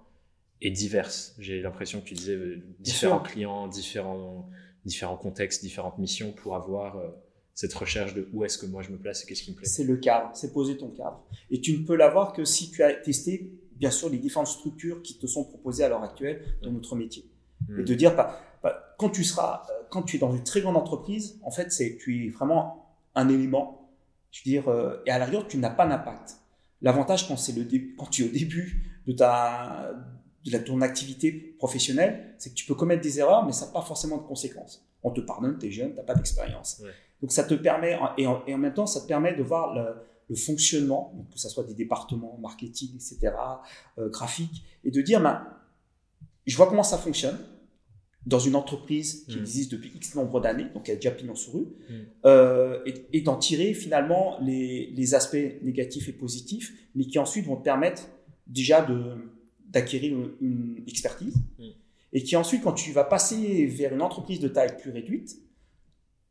et 0.62 0.72
diverse. 0.72 1.36
J'ai 1.39 1.62
l'impression 1.62 2.01
que 2.01 2.06
tu 2.06 2.13
disais 2.13 2.36
euh, 2.36 2.62
différents 2.79 3.20
clients, 3.20 3.68
différents, 3.68 4.50
différents 4.86 5.18
contextes, 5.18 5.63
différentes 5.63 5.98
missions 5.98 6.32
pour 6.32 6.56
avoir 6.56 6.98
euh, 6.98 7.10
cette 7.53 7.74
recherche 7.74 8.13
de 8.13 8.27
où 8.34 8.44
est-ce 8.44 8.58
que 8.58 8.65
moi 8.65 8.82
je 8.82 8.89
me 8.89 8.98
place 8.98 9.24
et 9.24 9.27
qu'est-ce 9.27 9.44
qui 9.44 9.51
me 9.51 9.56
plaît. 9.56 9.68
C'est 9.68 9.84
le 9.84 9.98
cadre, 9.98 10.32
c'est 10.34 10.53
poser 10.53 10.77
ton 10.77 10.89
cadre. 10.89 11.24
Et 11.50 11.62
tu 11.62 11.77
ne 11.77 11.86
peux 11.86 11.96
l'avoir 11.96 12.34
que 12.34 12.46
si 12.46 12.72
tu 12.72 12.84
as 12.84 12.94
testé, 12.94 13.51
bien 13.75 13.91
sûr, 13.91 14.10
les 14.10 14.18
différentes 14.18 14.48
structures 14.48 15.01
qui 15.01 15.18
te 15.18 15.27
sont 15.27 15.46
proposées 15.46 15.84
à 15.84 15.89
l'heure 15.89 16.03
actuelle 16.03 16.41
dans 16.62 16.72
notre 16.72 16.96
métier. 16.96 17.25
Hmm. 17.68 17.82
Et 17.82 17.84
de 17.84 17.94
dire, 17.94 18.15
bah, 18.15 18.41
bah, 18.41 18.49
quand 18.98 19.10
tu 19.10 19.24
seras, 19.24 19.63
euh, 19.70 19.84
quand 19.89 20.04
tu 20.04 20.18
es 20.18 20.20
dans 20.20 20.34
une 20.36 20.44
très 20.44 20.62
grande 20.62 20.78
entreprise, 20.78 21.39
en 21.44 21.51
fait, 21.51 21.72
c'est, 21.72 21.98
tu 21.98 22.25
es 22.25 22.30
vraiment 22.30 22.86
un 23.16 23.30
élément. 23.30 23.89
Je 24.32 24.42
veux 24.42 24.51
dire, 24.51 24.68
euh, 24.70 25.01
et 25.06 25.12
à 25.12 25.18
la 25.18 25.25
rigueur, 25.25 25.48
tu 25.48 25.58
n'as 25.58 25.70
pas 25.70 25.88
d'impact. 25.88 26.38
L'avantage 26.82 27.28
quand 27.28 27.38
c'est 27.38 27.54
le 27.54 27.63
dé- 27.66 27.94
quand 27.98 28.06
tu 28.08 28.24
es 28.25 28.30
au 28.30 28.32
début 28.32 29.01
de 29.08 29.13
ta, 29.13 29.92
de 30.46 30.51
la, 30.51 30.60
ton 30.60 30.82
activité 30.82 31.32
professionnelle, 31.58 32.36
c'est 32.38 32.50
que 32.51 32.56
tu 32.56 32.66
peux 32.66 32.75
commettre 32.75 33.01
des 33.01 33.20
erreurs, 33.20 33.46
mais 33.46 33.51
ça 33.51 33.66
n'a 33.66 33.72
pas 33.72 33.82
forcément 33.82 34.18
de 34.18 34.24
conséquences. 34.24 34.86
On 35.04 35.12
te 35.12 35.22
pardonne, 35.22 35.58
tu 35.60 35.68
es 35.68 35.72
jeune, 35.72 35.92
tu 35.92 35.96
n'as 35.98 36.04
pas 36.04 36.13
d'expérience. 36.16 36.80
Ouais. 36.84 36.92
Donc 37.22 37.32
ça 37.32 37.44
te 37.44 37.54
permet, 37.54 37.98
et 38.18 38.28
en, 38.28 38.46
et 38.46 38.54
en 38.54 38.58
même 38.58 38.74
temps, 38.74 38.86
ça 38.86 39.01
te 39.01 39.08
permet 39.08 39.34
de 39.36 39.44
voir 39.44 39.74
le, 39.74 39.96
le 40.30 40.36
fonctionnement, 40.36 41.12
donc 41.16 41.30
que 41.32 41.39
ce 41.39 41.50
soit 41.50 41.63
des 41.63 41.74
départements, 41.74 42.38
marketing, 42.39 42.96
etc., 42.96 43.34
euh, 43.98 44.10
graphique, 44.10 44.63
et 44.86 44.92
de 44.92 45.01
dire, 45.01 45.20
ben, 45.22 45.46
je 46.46 46.56
vois 46.56 46.68
comment 46.68 46.84
ça 46.84 46.98
fonctionne 46.98 47.38
dans 48.25 48.39
une 48.39 48.55
entreprise 48.55 49.25
qui 49.27 49.38
Mm. 49.38 49.41
existe 49.41 49.71
depuis 49.71 49.91
X 49.95 50.13
nombre 50.15 50.41
d'années, 50.41 50.65
donc 50.73 50.88
il 50.88 50.91
y 50.91 50.93
a 50.93 50.95
déjà 50.95 51.11
pignon 51.11 51.35
sur 51.35 51.53
rue, 51.53 51.65
Mm. 51.89 51.93
euh, 52.25 52.79
et, 52.85 52.93
et 53.13 53.21
d'en 53.21 53.38
tirer 53.38 53.73
finalement 53.73 54.38
les, 54.41 54.91
les 54.95 55.13
aspects 55.15 55.38
négatifs 55.63 56.09
et 56.09 56.13
positifs, 56.13 56.73
mais 56.95 57.05
qui 57.05 57.17
ensuite 57.17 57.45
vont 57.45 57.55
te 57.55 57.63
permettre 57.63 58.09
déjà 58.47 58.85
d'acquérir 59.69 60.13
une, 60.13 60.31
une 60.41 60.83
expertise, 60.88 61.35
Mm. 61.57 61.63
et 62.13 62.23
qui 62.23 62.35
ensuite, 62.35 62.61
quand 62.63 62.73
tu 62.73 62.91
vas 62.91 63.03
passer 63.05 63.65
vers 63.67 63.93
une 63.93 64.01
entreprise 64.01 64.39
de 64.39 64.47
taille 64.47 64.75
plus 64.77 64.91
réduite, 64.91 65.38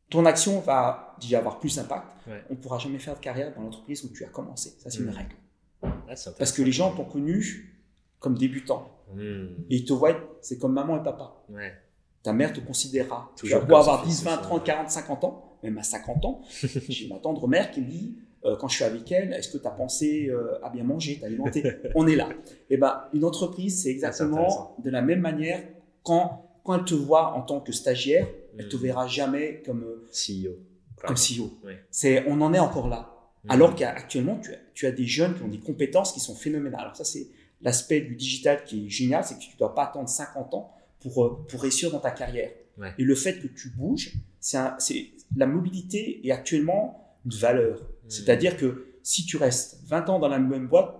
ton 0.09 0.25
action 0.25 0.59
va 0.59 1.15
déjà 1.21 1.37
avoir 1.39 1.59
plus 1.59 1.75
d'impact. 1.75 2.07
Ouais. 2.27 2.43
On 2.49 2.53
ne 2.53 2.59
pourra 2.59 2.79
jamais 2.79 2.97
faire 2.99 3.15
de 3.15 3.19
carrière 3.19 3.53
dans 3.55 3.61
l'entreprise 3.61 4.03
où 4.03 4.09
tu 4.09 4.23
as 4.25 4.29
commencé. 4.29 4.71
Ça, 4.79 4.89
c'est 4.89 4.99
une 4.99 5.09
règle. 5.09 5.35
Ah, 5.83 5.95
Parce 6.37 6.51
que 6.51 6.61
les 6.63 6.71
gens 6.71 6.93
t'ont 6.95 7.05
connu 7.05 7.78
comme 8.19 8.37
débutant. 8.37 8.89
Hmm. 9.13 9.47
Et 9.69 9.77
ils 9.77 9.85
te 9.85 9.93
voient, 9.93 10.15
c'est 10.41 10.57
comme 10.59 10.73
maman 10.73 10.99
et 10.99 11.03
papa. 11.03 11.43
Ouais. 11.49 11.73
Ta 12.21 12.33
mère 12.33 12.53
te 12.53 12.59
considérera. 12.59 13.31
Tu 13.35 13.47
vas 13.47 13.59
comme 13.59 13.71
avoir 13.73 13.99
son 14.01 14.05
10, 14.05 14.11
fils 14.17 14.23
20, 14.23 14.31
aussi, 14.33 14.41
30, 14.43 14.59
ouais. 14.59 14.65
40, 14.65 14.89
50 14.89 15.23
ans, 15.23 15.57
même 15.63 15.77
à 15.77 15.83
50 15.83 16.25
ans, 16.25 16.41
j'ai 16.89 17.07
ma 17.07 17.17
tendre 17.17 17.47
mère 17.47 17.71
qui 17.71 17.81
me 17.81 17.89
dit, 17.89 18.17
euh, 18.45 18.55
quand 18.57 18.67
je 18.67 18.75
suis 18.75 18.83
avec 18.83 19.11
elle, 19.11 19.33
est-ce 19.33 19.49
que 19.49 19.57
tu 19.57 19.67
as 19.67 19.71
pensé 19.71 20.27
euh, 20.29 20.63
à 20.63 20.69
bien 20.69 20.83
manger, 20.83 21.19
t'alimenter 21.19 21.63
On 21.95 22.07
est 22.07 22.15
là. 22.15 22.29
Et 22.69 22.77
ben, 22.77 23.03
une 23.13 23.23
entreprise, 23.25 23.83
c'est 23.83 23.89
exactement 23.89 24.75
de 24.83 24.89
la 24.89 25.01
même 25.01 25.21
manière 25.21 25.61
quand, 26.03 26.45
quand 26.63 26.77
elle 26.77 26.85
te 26.85 26.93
voit 26.93 27.33
en 27.33 27.41
tant 27.41 27.59
que 27.61 27.71
stagiaire, 27.71 28.27
elle 28.57 28.67
te 28.67 28.75
Hmm. 28.75 28.79
verra 28.81 29.07
jamais 29.07 29.61
comme, 29.65 29.83
euh, 29.83 30.07
CEO. 30.11 30.51
comme 30.97 31.11
exemple. 31.15 31.51
CEO. 31.63 31.69
C'est, 31.89 32.25
on 32.27 32.39
en 32.41 32.53
est 32.53 32.59
encore 32.59 32.89
là. 32.89 33.15
Hmm. 33.45 33.51
Alors 33.51 33.75
qu'actuellement, 33.75 34.37
tu 34.41 34.51
as, 34.53 34.57
tu 34.73 34.85
as 34.87 34.91
des 34.91 35.05
jeunes 35.05 35.35
qui 35.35 35.43
ont 35.43 35.47
des 35.47 35.59
compétences 35.59 36.11
qui 36.11 36.19
sont 36.19 36.35
phénoménales. 36.35 36.81
Alors 36.81 36.95
ça, 36.95 37.05
c'est 37.05 37.27
l'aspect 37.61 38.01
du 38.01 38.15
digital 38.15 38.63
qui 38.63 38.85
est 38.85 38.89
génial, 38.89 39.23
c'est 39.23 39.35
que 39.35 39.41
tu 39.41 39.53
ne 39.53 39.57
dois 39.57 39.75
pas 39.75 39.85
attendre 39.85 40.09
50 40.09 40.53
ans 40.53 40.73
pour, 40.99 41.25
euh, 41.25 41.45
pour 41.49 41.61
réussir 41.61 41.91
dans 41.91 41.99
ta 41.99 42.11
carrière. 42.11 42.51
Ouais. 42.77 42.93
Et 42.97 43.03
le 43.03 43.15
fait 43.15 43.39
que 43.39 43.47
tu 43.47 43.69
bouges, 43.69 44.13
c'est 44.39 45.11
la 45.35 45.45
mobilité 45.45 46.25
est 46.25 46.31
actuellement 46.31 47.17
une 47.25 47.31
valeur. 47.37 47.81
Hmm. 47.81 48.09
C'est-à-dire 48.09 48.55
que 48.57 48.87
si 49.03 49.25
tu 49.25 49.37
restes 49.37 49.79
20 49.85 50.09
ans 50.09 50.19
dans 50.19 50.29
la 50.29 50.39
même 50.39 50.67
boîte, 50.67 50.95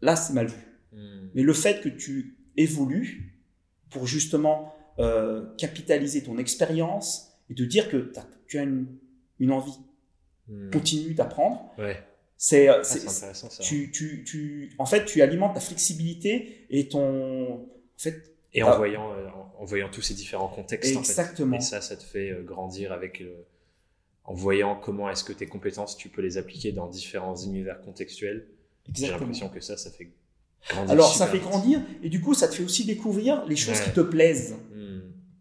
là, 0.00 0.16
c'est 0.16 0.32
mal 0.32 0.46
vu. 0.46 0.78
Hmm. 0.92 1.28
Mais 1.34 1.42
le 1.42 1.52
fait 1.52 1.80
que 1.82 1.88
tu 1.88 2.36
évolues 2.56 3.40
pour 3.90 4.06
justement 4.06 4.74
euh, 4.98 5.54
capitaliser 5.56 6.22
ton 6.22 6.38
expérience 6.38 7.32
et 7.50 7.54
te 7.54 7.62
dire 7.62 7.90
que 7.90 8.10
tu 8.46 8.58
as 8.58 8.62
une, 8.62 8.86
une 9.38 9.52
envie 9.52 9.78
Hmm. 10.46 10.70
continue 10.70 11.14
d'apprendre, 11.14 11.72
Ouais. 11.78 11.96
C'est, 12.36 12.68
euh, 12.68 12.78
Ah, 12.80 12.84
c'est- 12.84 13.08
intéressant 13.08 13.50
ça. 13.50 13.62
tu, 13.62 13.90
tu, 13.90 14.24
tu, 14.24 14.72
en 14.78 14.86
fait, 14.86 15.04
tu 15.04 15.22
alimentes 15.22 15.54
ta 15.54 15.60
flexibilité 15.60 16.66
et 16.70 16.88
ton, 16.88 17.54
en 17.54 17.68
fait, 17.98 18.34
Et 18.52 18.62
en, 18.62 18.76
voyant, 18.76 19.12
euh, 19.12 19.26
en, 19.28 19.62
en 19.62 19.64
voyant 19.64 19.88
tous 19.90 20.02
ces 20.02 20.14
différents 20.14 20.48
contextes. 20.48 20.90
en 20.96 21.02
fait. 21.02 21.10
Exactement. 21.10 21.56
Et 21.56 21.60
ça, 21.60 21.80
ça 21.80 21.96
te 21.96 22.02
fait 22.04 22.30
euh, 22.30 22.42
grandir 22.42 22.92
avec 22.92 23.20
le- 23.20 23.46
en 24.24 24.34
voyant 24.34 24.74
comment 24.76 25.10
est-ce 25.10 25.22
que 25.24 25.32
tes 25.32 25.46
compétences, 25.46 25.96
tu 25.96 26.08
peux 26.08 26.22
les 26.22 26.38
appliquer 26.38 26.72
dans 26.72 26.86
différents 26.88 27.36
univers 27.36 27.80
contextuels. 27.82 28.46
J'ai 28.94 29.08
l'impression 29.08 29.48
que 29.48 29.60
ça, 29.60 29.76
ça 29.76 29.90
fait 29.90 30.08
grandir. 30.70 30.90
Alors, 30.92 31.14
ça 31.14 31.26
fait 31.26 31.38
vite. 31.38 31.42
grandir 31.46 31.80
et 32.02 32.08
du 32.08 32.20
coup, 32.20 32.32
ça 32.34 32.48
te 32.48 32.54
fait 32.54 32.62
aussi 32.64 32.84
découvrir 32.86 33.44
les 33.46 33.56
choses 33.56 33.78
Ouais. 33.78 33.84
qui 33.84 33.90
te 33.92 34.00
plaisent. 34.00 34.56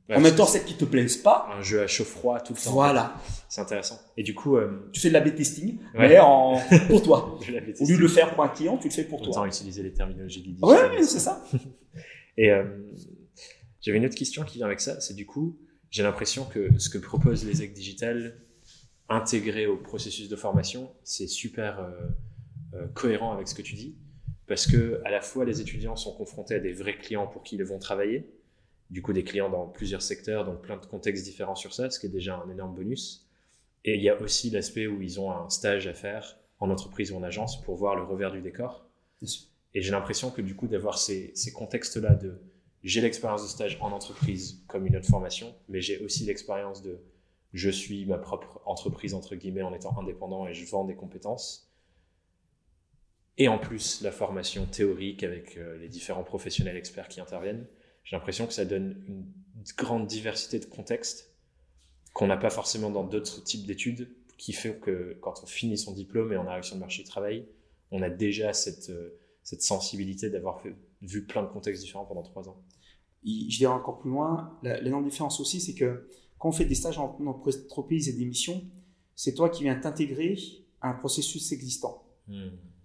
Ouais, 0.10 0.15
en 0.15 0.19
même 0.19 0.24
parce 0.24 0.36
temps, 0.36 0.45
celles 0.45 0.65
qui 0.65 0.75
te 0.75 0.83
plaisent 0.86 1.15
pas, 1.17 1.48
un 1.57 1.62
jeu 1.62 1.81
à 1.81 1.88
chaud 1.88 2.03
froid 2.03 2.39
tout 2.41 2.53
le 2.53 2.60
temps. 2.62 2.72
voilà. 2.72 3.15
C'est 3.48 3.62
intéressant. 3.62 4.00
Et 4.17 4.24
du 4.24 4.36
coup, 4.36 4.57
euh, 4.57 4.89
Tu 4.91 5.00
fais 5.00 5.07
de 5.07 5.13
la 5.13 5.22
B-testing, 5.22 5.77
Ouais. 5.95 6.10
mais 6.10 6.19
en, 6.19 6.60
pour 6.88 7.01
toi. 7.01 7.39
Au 7.79 7.86
lieu 7.88 7.95
de 7.95 8.01
le 8.01 8.07
faire 8.10 8.33
pour 8.36 8.43
un 8.43 8.50
client, 8.50 8.77
tu 8.77 8.89
le 8.89 8.93
fais 8.93 9.05
pour 9.05 9.22
Autant 9.22 9.31
toi. 9.31 9.48
utiliser 9.48 9.81
les 9.81 9.93
terminologies 9.93 10.41
du 10.41 10.55
Ouais, 10.62 11.01
c'est 11.03 11.19
ça. 11.19 11.41
Et 12.38 12.51
euh, 12.51 12.65
j'avais 13.81 13.98
une 13.98 14.05
autre 14.05 14.15
question 14.15 14.43
qui 14.43 14.57
vient 14.57 14.65
avec 14.65 14.81
ça, 14.81 15.00
c'est 15.00 15.13
du 15.13 15.25
coup, 15.25 15.57
j'ai 15.89 16.03
l'impression 16.03 16.45
que 16.45 16.67
ce 16.79 16.89
que 16.89 16.98
proposent 16.98 17.45
les 17.45 17.62
EC 17.63 17.72
Digital, 17.74 18.36
intégré 19.10 19.67
au 19.67 19.77
processus 19.77 20.27
de 20.29 20.36
formation, 20.36 20.89
c'est 21.03 21.27
super 21.27 21.79
euh, 22.74 22.88
cohérent 22.95 23.31
avec 23.33 23.48
ce 23.48 23.53
que 23.55 23.62
tu 23.62 23.75
dis, 23.75 23.95
parce 24.48 24.65
que 24.65 25.00
à 25.05 25.12
la 25.12 25.22
fois 25.22 25.45
les 25.45 25.62
étudiants 25.62 25.95
sont 25.95 26.13
confrontés 26.15 26.55
à 26.55 26.60
des 26.60 26.74
vrais 26.74 26.98
clients 26.98 27.27
pour 27.27 27.43
qui 27.43 27.55
ils 27.55 27.63
vont 27.63 27.77
travailler, 27.79 28.31
du 28.93 29.01
coup 29.01 29.12
des 29.12 29.23
clients 29.23 29.50
dans 29.50 29.65
plusieurs 29.65 30.03
secteurs, 30.03 30.45
donc 30.45 30.62
plein 30.62 30.77
de 30.77 30.85
contextes 30.85 31.23
différents 31.23 31.55
sur 31.55 31.73
ça, 31.73 31.89
ce 31.89 32.00
qui 32.00 32.05
est 32.05 32.09
déjà 32.09 32.38
un 32.38 32.50
énorme 32.51 32.75
bonus. 32.75 33.27
Et 33.85 33.95
il 33.95 34.03
y 34.03 34.07
a 34.07 34.21
aussi 34.21 34.51
l'aspect 34.51 34.85
où 34.85 35.01
ils 35.01 35.19
ont 35.19 35.31
un 35.31 35.50
stage 35.50 35.88
à 35.88 35.95
faire 35.95 36.38
en 36.59 36.69
entreprise 36.69 37.12
ou 37.12 37.17
en 37.17 37.23
agence 37.23 37.59
pour 37.63 37.75
voir 37.75 37.95
le 37.95 38.03
revers 38.03 38.31
du 38.31 38.41
décor. 38.41 38.85
Et 39.73 39.81
j'ai 39.81 39.91
l'impression 39.91 40.29
que 40.29 40.43
du 40.43 40.55
coup, 40.55 40.67
d'avoir 40.67 41.00
ces, 41.00 41.31
ces 41.33 41.51
contextes-là 41.51 42.13
de 42.13 42.39
j'ai 42.83 43.01
l'expérience 43.01 43.41
de 43.41 43.47
stage 43.47 43.79
en 43.81 43.91
entreprise 43.91 44.63
comme 44.67 44.85
une 44.85 44.95
autre 44.95 45.07
formation, 45.07 45.55
mais 45.69 45.81
j'ai 45.81 45.97
aussi 46.00 46.25
l'expérience 46.25 46.83
de 46.83 47.00
je 47.51 47.71
suis 47.71 48.05
ma 48.05 48.19
propre 48.19 48.62
entreprise, 48.65 49.15
entre 49.15 49.35
guillemets, 49.35 49.63
en 49.63 49.73
étant 49.73 49.97
indépendant 49.97 50.47
et 50.47 50.53
je 50.53 50.69
vends 50.69 50.85
des 50.85 50.95
compétences. 50.95 51.67
Et 53.39 53.47
en 53.47 53.57
plus, 53.57 54.01
la 54.01 54.12
formation 54.12 54.67
théorique 54.67 55.23
avec 55.23 55.57
euh, 55.57 55.77
les 55.79 55.88
différents 55.88 56.23
professionnels 56.23 56.77
experts 56.77 57.07
qui 57.07 57.21
interviennent, 57.21 57.65
j'ai 58.03 58.15
l'impression 58.15 58.48
que 58.48 58.53
ça 58.53 58.65
donne 58.65 59.03
une 59.07 59.25
grande 59.77 60.07
diversité 60.07 60.60
de 60.60 60.65
contextes 60.65 61.31
qu'on 62.13 62.27
n'a 62.27 62.38
pas 62.38 62.50
forcément 62.50 62.89
dans 62.89 63.03
d'autres 63.03 63.43
types 63.43 63.65
d'études, 63.65 64.10
qui 64.38 64.53
fait 64.53 64.77
que 64.79 65.17
quand 65.22 65.41
on 65.43 65.45
finit 65.48 65.77
son 65.77 65.93
diplôme 65.93 66.31
et 66.33 66.38
on 66.38 66.48
arrive 66.48 66.63
sur 66.63 66.75
le 66.75 66.81
marché 66.81 67.03
du 67.03 67.10
travail, 67.10 67.48
on 67.91 68.01
a 68.01 68.10
déjà 68.10 68.53
cette, 68.53 68.89
euh, 68.89 69.17
cette 69.43 69.62
sensibilité 69.62 70.29
d'avoir 70.29 70.62
vu 71.01 71.25
plein 71.25 71.43
de 71.43 71.48
contextes 71.48 71.81
différents 71.81 72.05
pendant 72.05 72.24
trois 72.24 72.50
ans. 72.50 72.62
Je 73.25 73.57
dirais 73.57 73.74
encore 73.74 74.00
plus 74.00 74.10
loin, 74.10 74.57
l'énorme 74.63 75.05
différence 75.05 75.39
aussi, 75.39 75.62
c'est 75.62 75.74
que 75.74 76.10
quand 76.38 76.50
on 76.50 76.51
fait 76.51 76.65
des 76.65 76.75
stages 76.75 76.98
en 76.98 77.17
en 77.22 77.27
entreprise 77.27 78.10
et 78.10 78.13
des 78.13 78.25
missions, 78.25 78.62
c'est 79.15 79.33
toi 79.33 79.50
qui 79.50 79.63
viens 79.63 79.75
t'intégrer 79.75 80.38
à 80.81 80.89
un 80.89 80.93
processus 80.93 81.51
existant. 81.51 82.03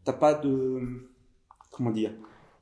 T'as 0.04 0.12
pas 0.12 0.34
de, 0.34 1.10
comment 1.72 1.90
dire, 1.90 2.12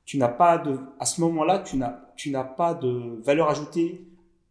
tu 0.07 0.17
n'as 0.17 0.29
pas 0.29 0.57
de, 0.57 0.79
à 0.99 1.05
ce 1.05 1.21
moment-là, 1.21 1.59
tu 1.59 1.77
n'as, 1.77 2.01
tu 2.17 2.31
n'as 2.31 2.45
pas 2.45 2.73
de 2.73 3.21
valeur 3.23 3.51
ajoutée 3.51 4.07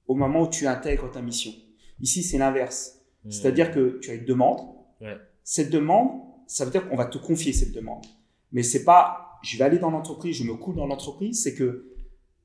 au 0.05 0.13
moment 0.13 0.43
où 0.43 0.49
tu 0.49 0.67
intègres 0.67 1.09
ta 1.09 1.21
mission. 1.21 1.51
Ici, 1.99 2.21
c'est 2.21 2.37
l'inverse. 2.37 3.01
C'est-à-dire 3.27 3.71
que 3.71 3.97
tu 4.01 4.11
as 4.11 4.13
une 4.13 4.25
demande. 4.25 4.59
Ouais. 5.01 5.17
Cette 5.43 5.71
demande, 5.71 6.21
ça 6.45 6.63
veut 6.63 6.69
dire 6.69 6.87
qu'on 6.87 6.95
va 6.95 7.05
te 7.05 7.17
confier 7.17 7.53
cette 7.53 7.71
demande. 7.71 8.05
Mais 8.51 8.61
c'est 8.61 8.83
pas, 8.83 9.39
je 9.43 9.57
vais 9.57 9.63
aller 9.63 9.79
dans 9.79 9.89
l'entreprise, 9.89 10.35
je 10.35 10.43
me 10.43 10.53
coule 10.53 10.75
dans 10.75 10.85
l'entreprise. 10.85 11.41
C'est 11.41 11.55
que 11.55 11.95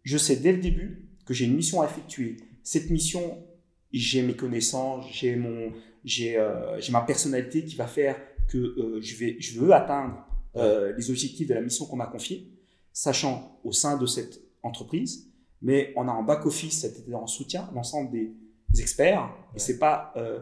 je 0.03 0.17
sais 0.17 0.37
dès 0.37 0.53
le 0.53 0.59
début 0.59 1.11
que 1.27 1.35
j'ai 1.35 1.45
une 1.45 1.55
mission 1.55 1.83
à 1.83 1.85
effectuer. 1.85 2.39
Cette 2.63 2.89
mission, 2.89 3.45
j'ai 3.93 4.23
mes 4.23 4.35
connaissances, 4.35 5.07
j'ai 5.13 5.37
mon, 5.37 5.73
j'ai, 6.05 6.39
euh, 6.39 6.81
j'ai 6.81 6.93
ma 6.93 7.03
personnalité 7.03 7.65
qui 7.65 7.77
va 7.77 7.87
faire 7.87 8.17
que 8.49 8.59
euh, 8.59 9.01
je 9.01 9.17
vais, 9.17 9.37
je 9.39 9.61
veux 9.61 9.73
atteindre 9.73 10.25
euh, 10.57 10.95
les 10.97 11.11
objectifs 11.11 11.47
de 11.47 11.55
la 11.55 11.61
mission 11.61 11.87
qu'on 11.87 11.97
m'a 11.97 12.07
confiée, 12.07 12.51
sachant 12.93 13.61
au 13.65 13.73
sein 13.73 13.97
de 13.97 14.07
cette 14.07 14.41
entreprise, 14.63 15.31
mais 15.63 15.93
on 15.97 16.09
a 16.09 16.13
en 16.13 16.23
back 16.23 16.47
office, 16.47 16.81
c'est-à-dire 16.81 17.19
en 17.19 17.27
soutien, 17.27 17.71
l'ensemble 17.75 18.11
des 18.11 18.33
experts. 18.81 19.23
Ouais. 19.23 19.57
Et 19.57 19.59
c'est 19.59 19.79
pas 19.79 20.13
euh, 20.17 20.41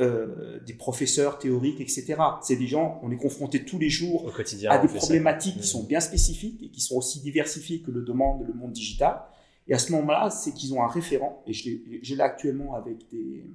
euh, 0.00 0.60
des 0.60 0.74
professeurs 0.74 1.38
théoriques, 1.38 1.80
etc. 1.80 2.16
C'est 2.42 2.56
des 2.56 2.66
gens, 2.66 3.00
on 3.02 3.10
est 3.10 3.16
confronté 3.16 3.64
tous 3.64 3.78
les 3.78 3.90
jours 3.90 4.24
Au 4.24 4.30
quotidien, 4.30 4.70
à 4.70 4.78
des 4.78 4.88
ça. 4.88 4.96
problématiques 4.96 5.58
qui 5.58 5.66
sont 5.66 5.84
bien 5.84 6.00
spécifiques 6.00 6.62
et 6.62 6.70
qui 6.70 6.80
sont 6.80 6.96
aussi 6.96 7.20
diversifiées 7.20 7.82
que 7.82 7.90
le 7.90 8.02
demande 8.02 8.46
le 8.46 8.54
monde 8.54 8.72
digital. 8.72 9.20
Et 9.68 9.74
à 9.74 9.78
ce 9.78 9.92
moment-là, 9.92 10.30
c'est 10.30 10.52
qu'ils 10.52 10.74
ont 10.74 10.82
un 10.82 10.88
référent, 10.88 11.44
et 11.46 11.52
je 11.52 12.14
l'ai 12.14 12.20
actuellement 12.20 12.74
avec 12.74 13.08
des, 13.10 13.46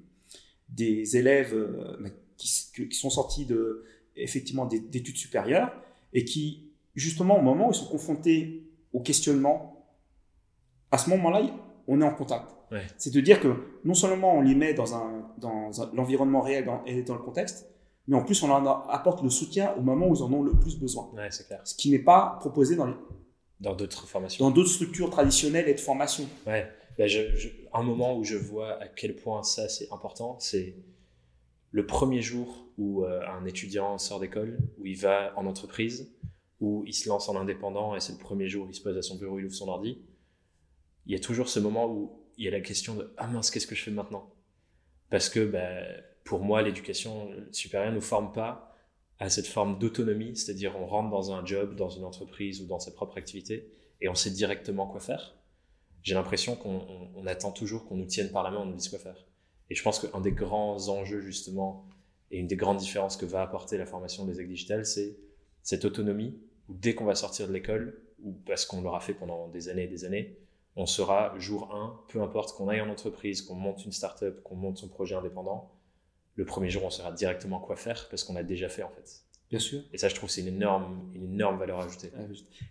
des 0.70 1.18
élèves 1.18 1.54
euh, 1.54 1.98
qui, 2.38 2.50
qui, 2.90 2.96
sont 2.96 3.10
sortis 3.10 3.46
de, 3.46 3.84
effectivement 4.16 4.66
d'études 4.66 5.18
supérieures, 5.18 5.74
et 6.14 6.24
qui, 6.24 6.65
justement, 6.96 7.38
au 7.38 7.42
moment 7.42 7.68
où 7.68 7.72
ils 7.72 7.76
sont 7.76 7.90
confrontés 7.90 8.64
au 8.94 9.02
questionnement, 9.02 9.88
à 10.92 10.98
ce 10.98 11.10
moment-là, 11.10 11.42
on 11.88 12.02
est 12.02 12.06
en 12.06 12.14
contact. 12.14 12.52
C'est 12.98 13.14
de 13.14 13.22
dire 13.22 13.40
que 13.40 13.56
non 13.86 13.94
seulement 13.94 14.36
on 14.36 14.42
les 14.42 14.56
met 14.56 14.74
dans, 14.74 14.96
un, 14.96 15.30
dans 15.38 15.70
l'environnement 15.94 16.42
réel 16.42 16.68
et 16.86 17.04
dans 17.04 17.14
le 17.14 17.22
contexte, 17.22 17.70
mais 18.08 18.18
en 18.18 18.24
plus 18.24 18.42
on 18.44 18.48
leur 18.48 18.92
apporte 18.92 19.24
le 19.24 19.30
soutien 19.30 19.74
au 19.78 19.82
moment 19.82 20.08
où 20.08 20.16
ils 20.16 20.22
en 20.22 20.32
ont 20.34 20.44
le 20.44 20.54
plus 20.54 20.78
besoin. 20.78 21.10
Ouais, 21.16 21.32
c'est 21.32 21.48
clair. 21.48 21.62
Ce 21.64 21.76
qui 21.76 21.90
n'est 21.92 22.00
pas 22.00 22.38
proposé 22.40 22.76
dans 22.76 22.88
les... 22.88 22.94
Dans 23.62 23.76
d'autres 23.76 24.08
formations. 24.08 24.46
Dans 24.46 24.52
d'autres 24.54 24.70
structures 24.70 25.10
traditionnelles 25.10 25.70
et 25.70 25.74
de 25.74 25.80
formation. 25.80 26.26
Ouais. 26.46 26.68
Ben, 26.98 27.08
je, 27.08 27.22
un 27.74 27.84
moment 27.84 28.18
où 28.18 28.24
je 28.24 28.36
vois 28.36 28.82
à 28.82 28.88
quel 28.88 29.16
point 29.16 29.44
ça 29.44 29.70
c'est 29.70 29.92
important, 29.92 30.38
c'est 30.40 30.76
le 31.72 31.86
premier 31.86 32.22
jour 32.22 32.68
où 32.78 33.04
euh, 33.04 33.22
un 33.28 33.46
étudiant 33.46 33.98
sort 33.98 34.20
d'école, 34.20 34.58
où 34.80 34.86
il 34.86 34.98
va 34.98 35.34
en 35.38 35.46
entreprise, 35.46 36.12
où 36.60 36.84
il 36.86 36.94
se 36.94 37.10
lance 37.10 37.30
en 37.30 37.36
indépendant 37.36 37.96
et 37.96 38.00
c'est 38.00 38.14
le 38.14 38.20
premier 38.20 38.48
jour 38.48 38.66
où 38.66 38.70
il 38.70 38.76
se 38.76 38.82
pose 38.82 38.98
à 38.98 39.02
son 39.02 39.18
bureau, 39.18 39.40
il 39.40 39.46
ouvre 39.46 39.56
son 39.56 39.68
ordi. 39.68 40.02
Il 41.06 41.14
y 41.14 41.16
a 41.16 41.20
toujours 41.20 41.50
ce 41.50 41.60
moment 41.60 41.88
où 41.88 42.24
il 42.38 42.46
y 42.46 42.48
a 42.48 42.52
la 42.52 42.62
question 42.62 42.96
de 42.96 43.14
ah 43.18 43.28
mince 43.28 43.52
qu'est-ce 43.52 43.68
que 43.68 43.76
je 43.76 43.84
fais 43.84 43.92
maintenant? 43.92 44.34
Parce 45.10 45.30
que 45.30 45.46
ben, 45.46 45.86
pour 46.24 46.40
moi 46.40 46.62
l'éducation 46.62 47.30
supérieure 47.52 47.92
ne 47.92 47.96
nous 47.96 48.02
forme 48.02 48.32
pas 48.34 48.76
à 49.20 49.30
cette 49.30 49.48
forme 49.48 49.80
d'autonomie, 49.80 50.36
c'est-à-dire 50.36 50.76
on 50.78 50.86
rentre 50.86 51.10
dans 51.10 51.32
un 51.32 51.46
job, 51.46 51.76
dans 51.76 51.90
une 51.90 52.04
entreprise 52.04 52.62
ou 52.62 52.66
dans 52.66 52.80
sa 52.80 52.92
propre 52.92 53.18
activité 53.18 53.72
et 54.02 54.10
on 54.10 54.16
sait 54.16 54.32
directement 54.32 54.88
quoi 54.88 55.00
faire. 55.00 55.36
J'ai 56.04 56.14
l'impression 56.14 56.56
qu'on 56.56 57.26
attend 57.26 57.52
toujours 57.52 57.86
qu'on 57.86 57.96
nous 57.96 58.06
tienne 58.06 58.32
par 58.32 58.44
la 58.44 58.52
main, 58.52 58.60
on 58.60 58.66
nous 58.66 58.76
dise 58.76 58.90
quoi 58.90 59.00
faire. 59.00 59.26
Et 59.70 59.76
je 59.76 59.82
pense 59.82 60.00
qu'un 60.00 60.22
des 60.22 60.32
grands 60.32 60.90
enjeux 60.90 61.22
justement 61.22 61.88
et 62.32 62.40
une 62.40 62.48
des 62.48 62.56
grandes 62.56 62.78
différences 62.78 63.18
que 63.18 63.26
va 63.26 63.42
apporter 63.42 63.78
la 63.78 63.86
formation 63.86 64.26
des 64.26 64.40
actes 64.40 64.86
c'est 64.86 65.18
cette 65.66 65.84
autonomie 65.84 66.40
où 66.70 66.76
dès 66.76 66.96
qu'on 66.96 67.04
va 67.04 67.16
sortir 67.16 67.48
de 67.48 67.54
l'école, 67.54 68.00
ou 68.24 68.32
parce 68.46 68.66
qu'on 68.66 68.82
l'aura 68.82 69.02
fait 69.02 69.14
pendant 69.14 69.50
des 69.50 69.68
années 69.68 69.84
et 69.84 69.88
des 69.88 70.06
années, 70.06 70.38
on 70.78 70.86
sera 70.86 71.38
jour 71.38 71.74
1, 71.74 72.06
peu 72.08 72.22
importe 72.22 72.56
qu'on 72.56 72.70
aille 72.70 72.82
en 72.82 72.90
entreprise, 72.90 73.42
qu'on 73.42 73.56
monte 73.56 73.84
une 73.84 73.92
start-up, 73.92 74.42
qu'on 74.44 74.56
monte 74.56 74.78
son 74.78 74.88
projet 74.88 75.16
indépendant, 75.16 75.72
le 76.36 76.46
premier 76.46 76.70
jour, 76.70 76.84
on 76.84 76.90
saura 76.90 77.12
directement 77.12 77.60
quoi 77.60 77.76
faire 77.76 78.08
parce 78.10 78.24
qu'on 78.24 78.36
a 78.36 78.44
déjà 78.44 78.70
fait 78.70 78.84
en 78.84 78.90
fait. 78.90 79.24
Bien 79.50 79.60
sûr. 79.60 79.82
Et 79.94 79.98
ça, 79.98 80.08
je 80.08 80.16
trouve, 80.16 80.30
c'est 80.30 80.42
une 80.42 80.48
énorme, 80.48 81.12
une 81.16 81.34
énorme 81.34 81.58
valeur 81.58 81.80
ajoutée. 81.80 82.12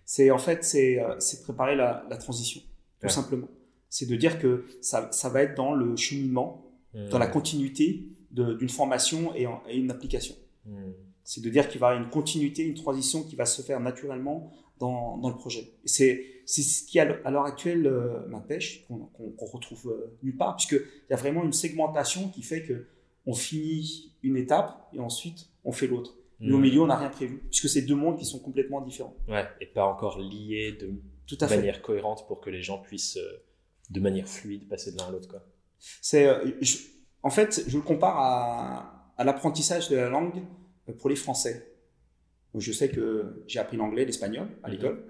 C'est 0.05 0.31
en 0.31 0.39
fait, 0.39 0.65
c'est 0.65 1.01
euh, 1.01 1.19
préparer 1.43 1.75
la, 1.77 2.05
transition, 2.21 2.61
tout 3.01 3.09
simplement. 3.09 3.49
C'est 3.89 4.07
de 4.07 4.17
dire 4.17 4.39
que 4.39 4.67
ça, 4.83 5.11
ça, 5.13 5.29
va 5.29 5.43
être 5.43 5.57
dans 5.57 5.73
le 5.73 5.97
cheminement, 5.97 6.73
mmh. 6.95 7.09
dans 7.09 7.19
la 7.19 7.29
continuité 7.29 8.07
d'une 8.31 8.69
formation 8.69 9.35
et, 9.35 9.47
une 9.73 9.91
application. 9.91 10.35
Mmh. 10.67 10.91
C'est 11.25 11.41
de 11.41 11.49
dire 11.49 11.69
qu'il 11.69 11.81
va 11.81 11.89
y 11.89 11.91
avoir 11.93 12.05
une 12.05 12.11
continuité, 12.11 12.63
une 12.63 12.75
transition 12.75 13.23
qui 13.23 13.35
va 13.35 13.47
se 13.47 13.63
faire 13.63 13.81
naturellement 13.81 14.53
dans, 14.79 15.19
dans 15.19 15.29
le 15.31 15.37
projet. 15.37 15.73
C'est 15.85 16.23
ce 16.47 16.85
qui, 16.85 16.99
à 16.99 17.31
l'heure 17.31 17.47
actuelle, 17.47 17.87
euh, 17.87 18.27
m'empêche, 18.29 18.87
qu'on 18.87 19.47
retrouve 19.47 19.91
euh, 19.91 20.19
nulle 20.23 20.37
part, 20.37 20.57
puisqu'il 20.57 20.85
y 21.11 21.13
a 21.13 21.17
vraiment 21.17 21.43
une 21.43 21.53
segmentation 21.53 22.29
qui 22.29 22.43
fait 22.43 22.63
que 22.63 22.87
on 23.27 23.33
finit 23.33 24.13
une 24.23 24.37
étape 24.37 24.87
et 24.93 25.01
ensuite 25.01 25.49
on 25.65 25.73
fait 25.73 25.87
l'autre. 25.87 26.15
Mais 26.41 26.53
au 26.53 26.59
hmm. 26.59 26.63
milieu, 26.63 26.81
on 26.83 26.87
n'a 26.87 26.97
rien 26.97 27.09
prévu, 27.09 27.43
puisque 27.51 27.69
c'est 27.69 27.83
deux 27.83 27.95
mondes 27.95 28.19
qui 28.19 28.27
sont 28.27 28.41
complètement 28.41 28.83
différents. 28.83 29.17
Ouais, 29.29 29.47
et 29.61 29.67
pas 29.67 29.87
encore 29.87 30.19
liés 30.19 30.77
de 30.79 30.91
Tout 31.27 31.39
à 31.41 31.49
manière 31.49 31.81
cohérente 31.81 32.27
pour 32.27 32.41
que 32.41 32.51
les 32.51 32.61
gens 32.61 32.79
puissent, 32.79 33.17
euh, 33.17 33.45
de 33.89 34.01
manière 34.01 34.29
fluide, 34.29 34.69
passer 34.69 34.93
de 34.93 34.99
l'un 34.99 35.07
à 35.07 35.11
l'autre. 35.11 35.35
C'est, 35.79 36.29
en 37.23 37.31
fait, 37.31 37.65
je 37.67 37.77
le 37.77 37.83
compare 37.83 38.19
à, 38.19 39.13
à 39.17 39.25
l'apprentissage 39.25 39.89
de 39.89 39.97
la 39.97 40.09
langue 40.09 40.43
pour 40.93 41.09
les 41.09 41.17
Français. 41.17 41.75
Je 42.57 42.73
sais 42.73 42.89
que 42.89 43.43
j'ai 43.47 43.59
appris 43.59 43.77
l'anglais, 43.77 44.05
l'espagnol 44.05 44.47
à 44.63 44.69
mhm. 44.69 44.75
l'école, 44.75 45.05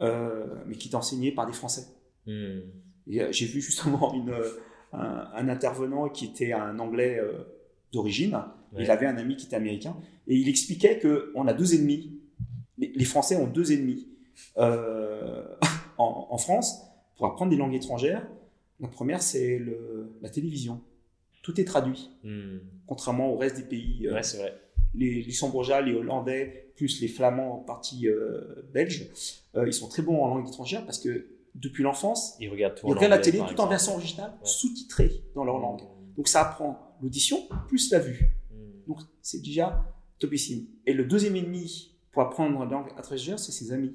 euh, 0.00 0.46
mais 0.66 0.76
qui 0.76 0.88
est 0.88 0.94
enseigné 0.94 1.32
par 1.32 1.46
des 1.46 1.52
Français. 1.52 1.86
Hmm. 2.26 2.60
Euh, 3.08 3.28
j'ai 3.30 3.46
vu 3.46 3.60
justement 3.60 4.14
une, 4.14 4.34
un, 4.92 5.48
intervenant 5.48 6.08
qui 6.08 6.26
était 6.26 6.52
un 6.52 6.78
anglais 6.78 7.18
euh, 7.18 7.44
d'origine. 7.92 8.40
Il 8.78 8.90
avait 8.90 9.06
un 9.06 9.16
ami 9.16 9.36
qui 9.36 9.46
était 9.46 9.56
américain 9.56 9.96
et 10.26 10.36
il 10.36 10.48
expliquait 10.48 11.00
qu'on 11.00 11.46
a 11.46 11.54
deux 11.54 11.74
ennemis. 11.74 12.20
Les, 12.76 13.04
Français 13.04 13.36
ont 13.36 13.46
deux 13.46 13.72
ennemis 13.72 14.06
en, 14.56 16.36
France 16.36 16.82
pour 17.16 17.26
apprendre 17.26 17.50
des 17.50 17.56
langues 17.56 17.74
étrangères. 17.74 18.28
La 18.80 18.88
première, 18.88 19.22
c'est 19.22 19.62
la 20.20 20.28
télévision. 20.28 20.82
Tout 21.42 21.58
est 21.58 21.64
traduit, 21.64 22.10
hmm. 22.22 22.58
contrairement 22.86 23.32
au 23.32 23.38
reste 23.38 23.56
des 23.56 23.62
pays. 23.62 24.10
ouais, 24.10 24.22
c'est 24.22 24.38
vrai 24.38 24.52
les 24.96 25.22
Luxembourgeois, 25.22 25.82
les 25.82 25.94
Hollandais, 25.94 26.72
plus 26.76 27.00
les 27.00 27.08
Flamands 27.08 27.54
en 27.54 27.58
partie 27.58 28.08
euh, 28.08 28.62
belges, 28.72 29.10
euh, 29.56 29.66
ils 29.66 29.72
sont 29.72 29.88
très 29.88 30.02
bons 30.02 30.22
en 30.22 30.28
langue 30.28 30.48
étrangère 30.48 30.84
parce 30.84 30.98
que 30.98 31.26
depuis 31.54 31.82
l'enfance, 31.82 32.36
ils 32.38 32.50
regardent, 32.50 32.78
la 33.00 33.18
télé 33.18 33.40
tout 33.48 33.60
en 33.60 33.66
version 33.66 33.94
originale, 33.94 34.32
sous-titrée 34.42 35.10
dans 35.34 35.44
leur 35.44 35.58
langue. 35.58 35.80
Donc 36.16 36.28
ça 36.28 36.42
apprend 36.42 36.96
l'audition 37.02 37.48
plus 37.68 37.90
la 37.90 37.98
vue. 37.98 38.30
Hmm. 38.50 38.88
Donc 38.88 38.98
c'est 39.22 39.42
déjà 39.42 39.84
topissime. 40.18 40.66
Et 40.86 40.92
le 40.92 41.04
deuxième 41.04 41.36
ennemi 41.36 41.96
pour 42.12 42.22
apprendre 42.22 42.62
une 42.62 42.70
langue 42.70 42.88
étrangère, 42.98 43.38
c'est 43.38 43.52
ses 43.52 43.72
amis. 43.72 43.94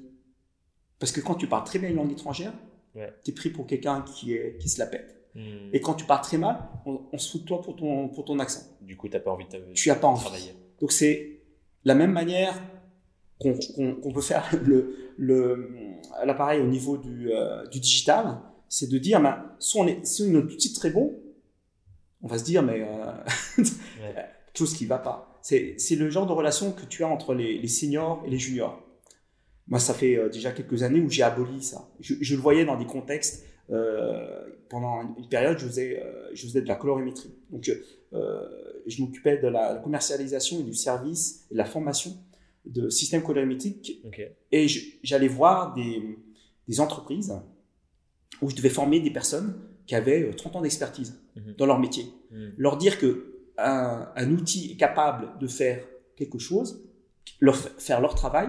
Parce 0.98 1.12
que 1.12 1.20
quand 1.20 1.34
tu 1.34 1.46
parles 1.46 1.64
très 1.64 1.78
bien 1.78 1.88
une 1.88 1.96
langue 1.96 2.12
étrangère, 2.12 2.52
tu 2.94 3.30
es 3.30 3.34
pris 3.34 3.50
pour 3.50 3.66
quelqu'un 3.66 4.02
qui, 4.02 4.34
est, 4.34 4.58
qui 4.58 4.68
se 4.68 4.78
la 4.78 4.86
pète. 4.86 5.16
Hmm. 5.34 5.70
Et 5.72 5.80
quand 5.80 5.94
tu 5.94 6.04
parles 6.04 6.22
très 6.22 6.38
mal, 6.38 6.68
on, 6.84 7.16
se 7.16 7.30
fout 7.30 7.42
de 7.42 7.46
toi 7.46 7.62
pour 7.62 7.76
ton, 7.76 8.08
pour 8.08 8.24
ton 8.24 8.38
accent. 8.38 8.62
Du 8.80 8.96
coup, 8.96 9.08
tu 9.08 9.14
n'as 9.14 9.20
pas 9.20 9.30
envie 9.30 9.46
de, 9.46 9.72
tu 9.72 9.90
as 9.90 9.94
pas 9.94 10.08
envie. 10.08 10.24
travailler. 10.24 10.54
Donc 10.82 10.92
c'est 10.92 11.40
la 11.84 11.94
même 11.94 12.12
manière 12.12 12.60
qu'on 13.38 14.12
peut 14.12 14.20
faire 14.20 14.44
l'appareil 16.24 16.58
le, 16.58 16.66
au 16.66 16.68
niveau 16.68 16.98
du, 16.98 17.32
euh, 17.32 17.66
du 17.68 17.80
digital, 17.80 18.40
c'est 18.68 18.90
de 18.90 18.98
dire, 18.98 19.20
ben, 19.20 19.44
soit, 19.58 19.82
on 19.82 19.86
est, 19.86 20.04
si 20.04 20.28
est 20.28 20.32
tout 20.32 20.42
de 20.42 20.60
suite 20.60 20.76
très 20.76 20.90
bon, 20.90 21.18
on 22.20 22.26
va 22.26 22.36
se 22.36 22.44
dire, 22.44 22.62
mais 22.62 22.82
euh, 22.82 23.62
chose 24.54 24.74
qui 24.74 24.84
ne 24.84 24.88
va 24.88 24.98
pas. 24.98 25.40
C'est 25.40 25.96
le 25.96 26.10
genre 26.10 26.26
de 26.26 26.32
relation 26.32 26.72
que 26.72 26.84
tu 26.84 27.04
as 27.04 27.08
entre 27.08 27.34
les, 27.34 27.58
les 27.58 27.68
seniors 27.68 28.22
et 28.26 28.30
les 28.30 28.38
juniors. 28.38 28.82
Moi, 29.68 29.78
ça 29.78 29.94
fait 29.94 30.16
euh, 30.16 30.28
déjà 30.28 30.50
quelques 30.50 30.82
années 30.82 31.00
où 31.00 31.08
j'ai 31.08 31.22
aboli 31.22 31.62
ça. 31.62 31.88
Je, 32.00 32.14
je, 32.20 32.34
le 32.34 32.40
voyais 32.40 32.64
dans 32.64 32.76
des 32.76 32.86
contextes. 32.86 33.44
Euh, 33.70 34.48
pendant 34.68 35.14
une 35.16 35.28
période, 35.28 35.58
je 35.58 35.66
faisais, 35.66 36.02
je 36.32 36.42
faisais 36.42 36.62
de 36.62 36.68
la 36.68 36.74
colorimétrie. 36.74 37.34
Donc, 37.50 37.70
je 38.86 39.02
m'occupais 39.02 39.38
de 39.38 39.48
la 39.48 39.76
commercialisation 39.76 40.60
et 40.60 40.62
du 40.62 40.74
service 40.74 41.46
et 41.50 41.54
de 41.54 41.58
la 41.58 41.64
formation 41.64 42.16
de 42.64 42.88
systèmes 42.88 43.22
colorimétriques. 43.22 44.00
Et 44.50 44.66
j'allais 45.02 45.28
voir 45.28 45.74
des, 45.74 46.18
des, 46.68 46.80
entreprises 46.80 47.32
où 48.40 48.50
je 48.50 48.54
devais 48.54 48.68
former 48.68 49.00
des 49.00 49.10
personnes 49.10 49.60
qui 49.86 49.94
avaient 49.94 50.30
30 50.30 50.56
ans 50.56 50.60
d'expertise 50.60 51.20
mhm. 51.36 51.54
dans 51.58 51.66
leur 51.66 51.78
métier. 51.78 52.06
Mhm. 52.30 52.54
Leur 52.56 52.76
dire 52.76 52.98
que 52.98 53.32
un, 53.58 54.08
un, 54.14 54.30
outil 54.30 54.72
est 54.72 54.76
capable 54.76 55.38
de 55.38 55.46
faire 55.46 55.84
quelque 56.16 56.38
chose, 56.38 56.84
leur, 57.40 57.56
faire 57.56 58.00
leur 58.00 58.14
travail, 58.14 58.48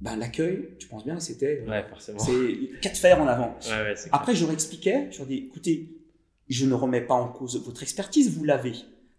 ben, 0.00 0.16
l'accueil, 0.16 0.70
tu 0.78 0.88
penses 0.88 1.04
bien, 1.04 1.20
c'était 1.20 1.64
ouais, 1.66 1.84
c'est 1.98 2.80
quatre 2.80 2.96
fers 2.96 3.20
en 3.20 3.26
avant. 3.28 3.56
Après, 4.10 4.34
je 4.34 4.44
leur 4.44 4.52
expliquais, 4.52 5.08
je 5.12 5.18
leur 5.18 5.26
dis, 5.26 5.36
écoutez, 5.36 5.96
je 6.48 6.66
ne 6.66 6.74
remets 6.74 7.00
pas 7.00 7.14
en 7.14 7.28
cause 7.28 7.62
votre 7.64 7.82
expertise, 7.82 8.36
vous 8.36 8.44
l'avez. 8.44 8.74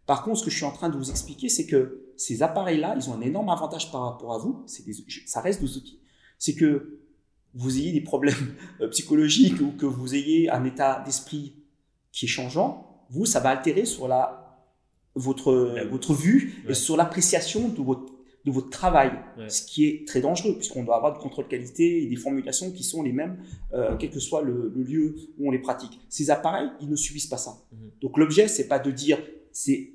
Par 0.06 0.24
contre, 0.24 0.40
ce 0.40 0.46
que 0.46 0.52
je 0.52 0.58
suis 0.58 0.66
en 0.66 0.72
train 0.72 0.90
de 0.90 0.98
vous 0.98 1.10
expliquer, 1.10 1.50
c'est 1.50 1.66
que 1.66 2.14
ces 2.18 2.44
appareils-là, 2.44 2.96
ils 2.98 3.10
ont 3.10 3.14
un 3.14 3.22
énorme 3.22 3.50
avantage 3.50 3.92
par 3.92 4.02
rapport 4.02 4.34
à 4.34 4.38
vous. 4.38 4.66
Des, 4.86 4.94
ça 5.26 5.42
reste 5.42 5.62
des 5.62 5.78
outils. 5.78 6.00
C'est 6.38 6.56
que 6.56 7.00
vous 7.54 7.78
ayez 7.78 7.92
des 7.92 8.02
problèmes 8.02 8.56
euh, 8.82 8.88
psychologiques 8.90 9.62
ou 9.62 9.72
que 9.72 9.86
vous 9.86 10.16
ayez 10.16 10.50
un 10.50 10.64
état 10.66 11.04
d'esprit 11.06 11.56
qui 12.12 12.26
est 12.26 12.30
changeant, 12.30 13.06
vous, 13.10 13.26
ça 13.26 13.40
va 13.40 13.50
altérer 13.50 13.86
sur 13.86 14.08
la, 14.08 14.44
votre, 15.16 15.86
votre 15.90 16.14
vue 16.14 16.64
et 16.68 16.74
sur 16.74 16.98
l'appréciation 16.98 17.70
de 17.70 17.82
votre, 17.82 18.14
de 18.46 18.52
votre 18.52 18.70
travail, 18.70 19.12
ce 19.48 19.64
qui 19.64 19.86
est 19.86 20.08
très 20.08 20.22
dangereux 20.22 20.56
puisqu'on 20.56 20.84
doit 20.84 20.96
avoir 20.96 21.14
du 21.14 21.20
contrôle 21.20 21.48
qualité 21.48 22.04
et 22.04 22.08
des 22.08 22.16
formulations 22.16 22.72
qui 22.72 22.84
sont 22.84 23.04
les 23.04 23.14
mêmes, 23.14 23.38
euh, 23.74 23.96
quel 23.98 24.10
que 24.10 24.20
soit 24.20 24.42
le, 24.42 24.72
lieu 24.76 25.16
où 25.38 25.48
on 25.48 25.52
les 25.52 25.60
pratique. 25.60 26.00
Ces 26.10 26.30
appareils, 26.30 26.70
ils 26.82 26.90
ne 26.90 26.96
subissent 26.96 27.28
pas 27.28 27.38
ça. 27.38 27.58
Mhm. 27.72 27.92
Donc 28.02 28.18
l'objet, 28.18 28.48
c'est 28.48 28.68
pas 28.68 28.80
de 28.80 28.92
dire 28.92 29.20
c'est 29.54 29.94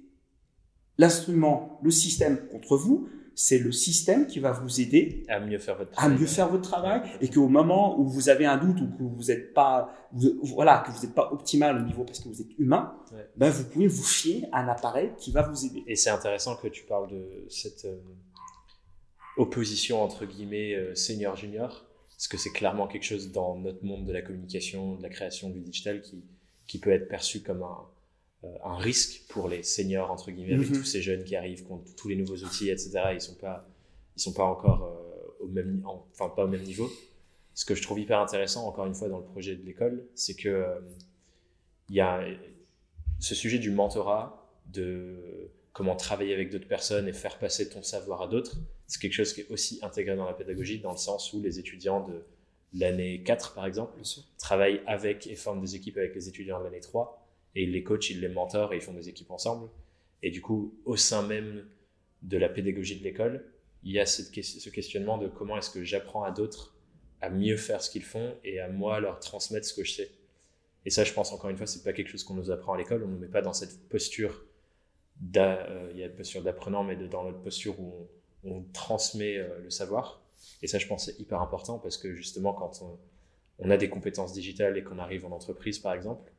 l'instrument, 0.97 1.79
le 1.83 1.91
système 1.91 2.49
contre 2.49 2.77
vous, 2.77 3.09
c'est 3.35 3.59
le 3.59 3.71
système 3.71 4.27
qui 4.27 4.41
va 4.41 4.51
vous 4.51 4.81
aider 4.81 5.23
à 5.29 5.39
mieux 5.39 5.59
faire 5.59 5.77
votre 5.79 5.93
travail, 5.93 6.13
à 6.13 6.19
mieux 6.19 6.27
faire 6.27 6.49
votre 6.49 6.69
travail 6.69 7.03
et 7.21 7.29
qu'au 7.29 7.47
moment 7.47 7.97
où 8.01 8.05
vous 8.05 8.29
avez 8.31 8.47
un 8.47 8.57
doute 8.57 8.81
ou 8.81 8.89
que 8.89 9.03
vous 9.05 9.25
n'êtes 9.29 9.55
pas, 9.55 9.95
voilà, 10.43 10.83
que 10.85 10.91
vous 10.91 11.07
n'êtes 11.07 11.15
pas 11.15 11.33
optimal 11.33 11.77
au 11.77 11.83
niveau 11.83 12.03
parce 12.03 12.19
que 12.19 12.29
vous 12.29 12.41
êtes 12.41 12.59
humain, 12.59 12.97
ben 13.37 13.49
vous 13.49 13.63
pouvez 13.63 13.87
vous 13.87 14.03
fier 14.03 14.49
à 14.51 14.65
un 14.65 14.69
appareil 14.69 15.13
qui 15.19 15.31
va 15.31 15.43
vous 15.43 15.65
aider. 15.65 15.85
Et 15.87 15.95
c'est 15.95 16.11
intéressant 16.11 16.57
que 16.57 16.67
tu 16.67 16.85
parles 16.85 17.11
de 17.11 17.47
cette 17.49 17.85
euh, 17.85 18.01
opposition 19.37 20.03
entre 20.03 20.27
guillemets 20.27 20.75
euh, 20.75 20.97
senior 20.97 21.37
junior 21.37 21.87
parce 22.11 22.27
que 22.27 22.39
c'est 22.39 22.51
clairement 22.51 22.89
quelque 22.89 23.05
chose 23.05 23.31
dans 23.31 23.55
notre 23.55 23.85
monde 23.85 24.05
de 24.05 24.13
la 24.13 24.23
communication, 24.23 24.97
de 24.97 25.03
la 25.05 25.11
création 25.11 25.49
du 25.51 25.61
digital 25.61 26.03
qui, 26.03 26.25
qui 26.67 26.81
peut 26.81 26.91
être 26.91 27.07
perçu 27.07 27.41
comme 27.41 27.63
un, 27.63 27.87
un 28.65 28.77
risque 28.77 29.25
pour 29.29 29.49
les 29.49 29.63
seniors, 29.63 30.11
entre 30.11 30.31
guillemets, 30.31 30.55
avec 30.55 30.71
Mhm. 30.71 30.77
tous 30.79 30.85
ces 30.85 31.03
jeunes 31.03 31.25
qui 31.25 31.35
arrivent, 31.37 31.65
qui 31.65 31.73
ont 31.73 31.83
tous 31.97 32.09
les 32.09 32.17
nouveaux 32.17 32.37
outils, 32.37 32.71
etc. 32.71 32.91
Ils 33.15 33.21
sont 33.21 33.35
pas, 33.35 33.67
ils 34.17 34.21
sont 34.21 34.33
pas 34.33 34.45
encore 34.45 34.85
euh, 34.85 35.45
au 35.45 35.49
même, 35.49 35.83
enfin 35.85 36.29
pas 36.29 36.45
au 36.45 36.49
même 36.49 36.63
niveau. 36.63 36.89
Ce 37.55 37.65
que 37.65 37.75
je 37.75 37.83
trouve 37.83 37.99
hyper 37.99 38.21
intéressant, 38.21 38.67
encore 38.67 38.87
une 38.87 38.95
fois, 38.95 39.09
dans 39.09 39.19
le 39.19 39.25
projet 39.25 39.57
de 39.57 39.65
l'école, 39.65 40.07
c'est 40.15 40.35
que 40.35 40.49
euh, 40.49 40.79
il 41.89 41.97
y 41.97 42.01
a 42.01 42.25
ce 43.19 43.35
sujet 43.35 43.59
du 43.59 43.71
mentorat, 43.73 44.49
de 44.67 45.51
comment 45.73 45.97
travailler 45.97 46.35
avec 46.35 46.51
d'autres 46.51 46.69
personnes 46.69 47.09
et 47.09 47.13
faire 47.13 47.39
passer 47.39 47.69
ton 47.69 47.83
savoir 47.83 48.23
à 48.23 48.29
d'autres. 48.29 48.57
C'est 48.87 49.01
quelque 49.01 49.15
chose 49.15 49.33
qui 49.33 49.41
est 49.41 49.51
aussi 49.51 49.79
intégré 49.83 50.15
dans 50.17 50.27
la 50.27 50.35
pédagogie, 50.35 50.79
dans 50.79 50.93
le 50.93 50.99
sens 50.99 51.33
où 51.33 51.41
les 51.41 51.59
étudiants 51.59 52.07
de 52.07 52.23
l'année 52.75 53.23
4, 53.25 53.55
par 53.55 53.67
exemple, 53.67 53.99
travaillent 54.39 54.81
avec 54.87 55.27
et 55.27 55.35
forment 55.35 55.61
des 55.61 55.75
équipes 55.75 55.97
avec 55.97 56.15
les 56.15 56.29
étudiants 56.29 56.59
de 56.61 56.65
l'année 56.65 56.81
3 56.81 57.18
et 57.59 57.67
les 57.67 57.83
coachs 57.83 58.09
ils 58.09 58.21
les 58.21 58.29
mentorent 58.29 58.73
et 58.73 58.77
ils 58.77 58.83
font 58.83 58.95
des 58.95 59.09
équipes 59.09 59.33
ensemble. 59.33 59.69
Et 60.23 60.31
du 60.31 60.41
coup 60.41 60.79
au 60.85 60.97
sein 60.97 61.27
même 61.27 61.67
de 62.23 62.39
la 62.39 62.49
pédagogie 62.49 62.99
de 62.99 63.05
l'école 63.05 63.45
il 63.83 63.93
y 63.93 64.01
a 64.01 64.07
ce 64.07 64.71
questionnement 64.71 65.19
de 65.19 65.29
comment 65.29 65.57
est-ce 65.59 65.71
que 65.71 65.85
j'apprends 65.85 66.23
à 66.23 66.31
d'autres 66.31 66.77
à 67.21 67.31
mieux 67.31 67.57
faire 67.57 67.83
ce 67.83 67.91
qu'ils 67.91 68.05
font 68.05 68.37
et 68.45 68.61
à 68.61 68.69
moi 68.69 69.01
leur 69.01 69.19
transmettre 69.19 69.67
ce 69.67 69.75
que 69.75 69.83
je 69.83 69.93
sais. 69.93 70.11
Et 70.85 70.91
ça 70.91 71.03
je 71.03 71.13
pense 71.13 71.33
encore 71.33 71.51
une 71.51 71.57
fois 71.57 71.67
c'est 71.67 71.83
pas 71.83 71.93
quelque 71.93 72.09
chose 72.09 72.23
qu'on 72.23 72.35
nous 72.35 72.53
apprend 72.53 72.75
à 72.75 72.79
l'école. 72.79 73.03
On 73.03 73.09
nous 73.09 73.19
met 73.19 73.27
pas 73.27 73.43
dans 73.43 73.53
cette 73.53 73.89
posture 73.89 74.45
euh, 75.37 76.09
posture 76.17 76.43
d'apprenant 76.45 76.85
mais 76.85 76.95
dans 76.95 77.25
notre 77.25 77.41
posture 77.41 77.81
où 77.81 78.09
on, 78.45 78.63
transmet 78.73 79.37
euh, 79.37 79.59
le 79.65 79.71
savoir. 79.71 80.23
Et 80.63 80.69
ça 80.69 80.79
je 80.79 80.87
pense 80.87 81.07
c'est 81.07 81.19
hyper 81.19 81.43
important 81.43 81.79
parce 81.81 81.97
que 81.99 82.15
justement 82.15 82.53
quand 82.53 82.83
on 83.59 83.71
a 83.71 83.77
des 83.77 83.89
compétences 83.89 84.33
digitales 84.33 84.79
et 84.79 84.85
qu'on 84.85 85.01
arrive 85.01 85.27
en 85.27 85.33
entreprise, 85.33 85.81
par 85.81 85.93
exemple, 85.93 86.31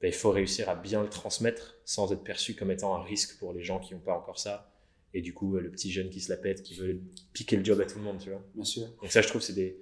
ben, 0.00 0.08
il 0.08 0.14
faut 0.14 0.30
réussir 0.30 0.68
à 0.68 0.74
bien 0.74 1.02
le 1.02 1.08
transmettre 1.08 1.76
sans 1.84 2.12
être 2.12 2.22
perçu 2.24 2.54
comme 2.54 2.70
étant 2.70 2.94
un 2.94 3.02
risque 3.02 3.38
pour 3.38 3.52
les 3.52 3.62
gens 3.62 3.78
qui 3.80 3.94
n'ont 3.94 4.00
pas 4.00 4.14
encore 4.16 4.38
ça. 4.38 4.72
Et 5.12 5.22
du 5.22 5.34
coup, 5.34 5.56
euh, 5.56 5.60
le 5.60 5.70
petit 5.70 5.90
jeune 5.90 6.08
qui 6.08 6.20
se 6.20 6.30
la 6.30 6.36
pète, 6.38 6.62
qui 6.62 6.74
veut 6.74 7.00
piquer 7.32 7.56
le 7.56 7.64
job 7.64 7.80
à 7.80 7.84
tout 7.84 7.98
le 7.98 8.04
monde, 8.04 8.18
tu 8.18 8.30
vois. 8.30 8.42
Bien 8.54 8.64
sûr. 8.64 8.86
Donc 9.02 9.10
ça, 9.10 9.20
je 9.22 9.28
trouve, 9.28 9.42
c'est 9.42 9.52
des 9.54 9.78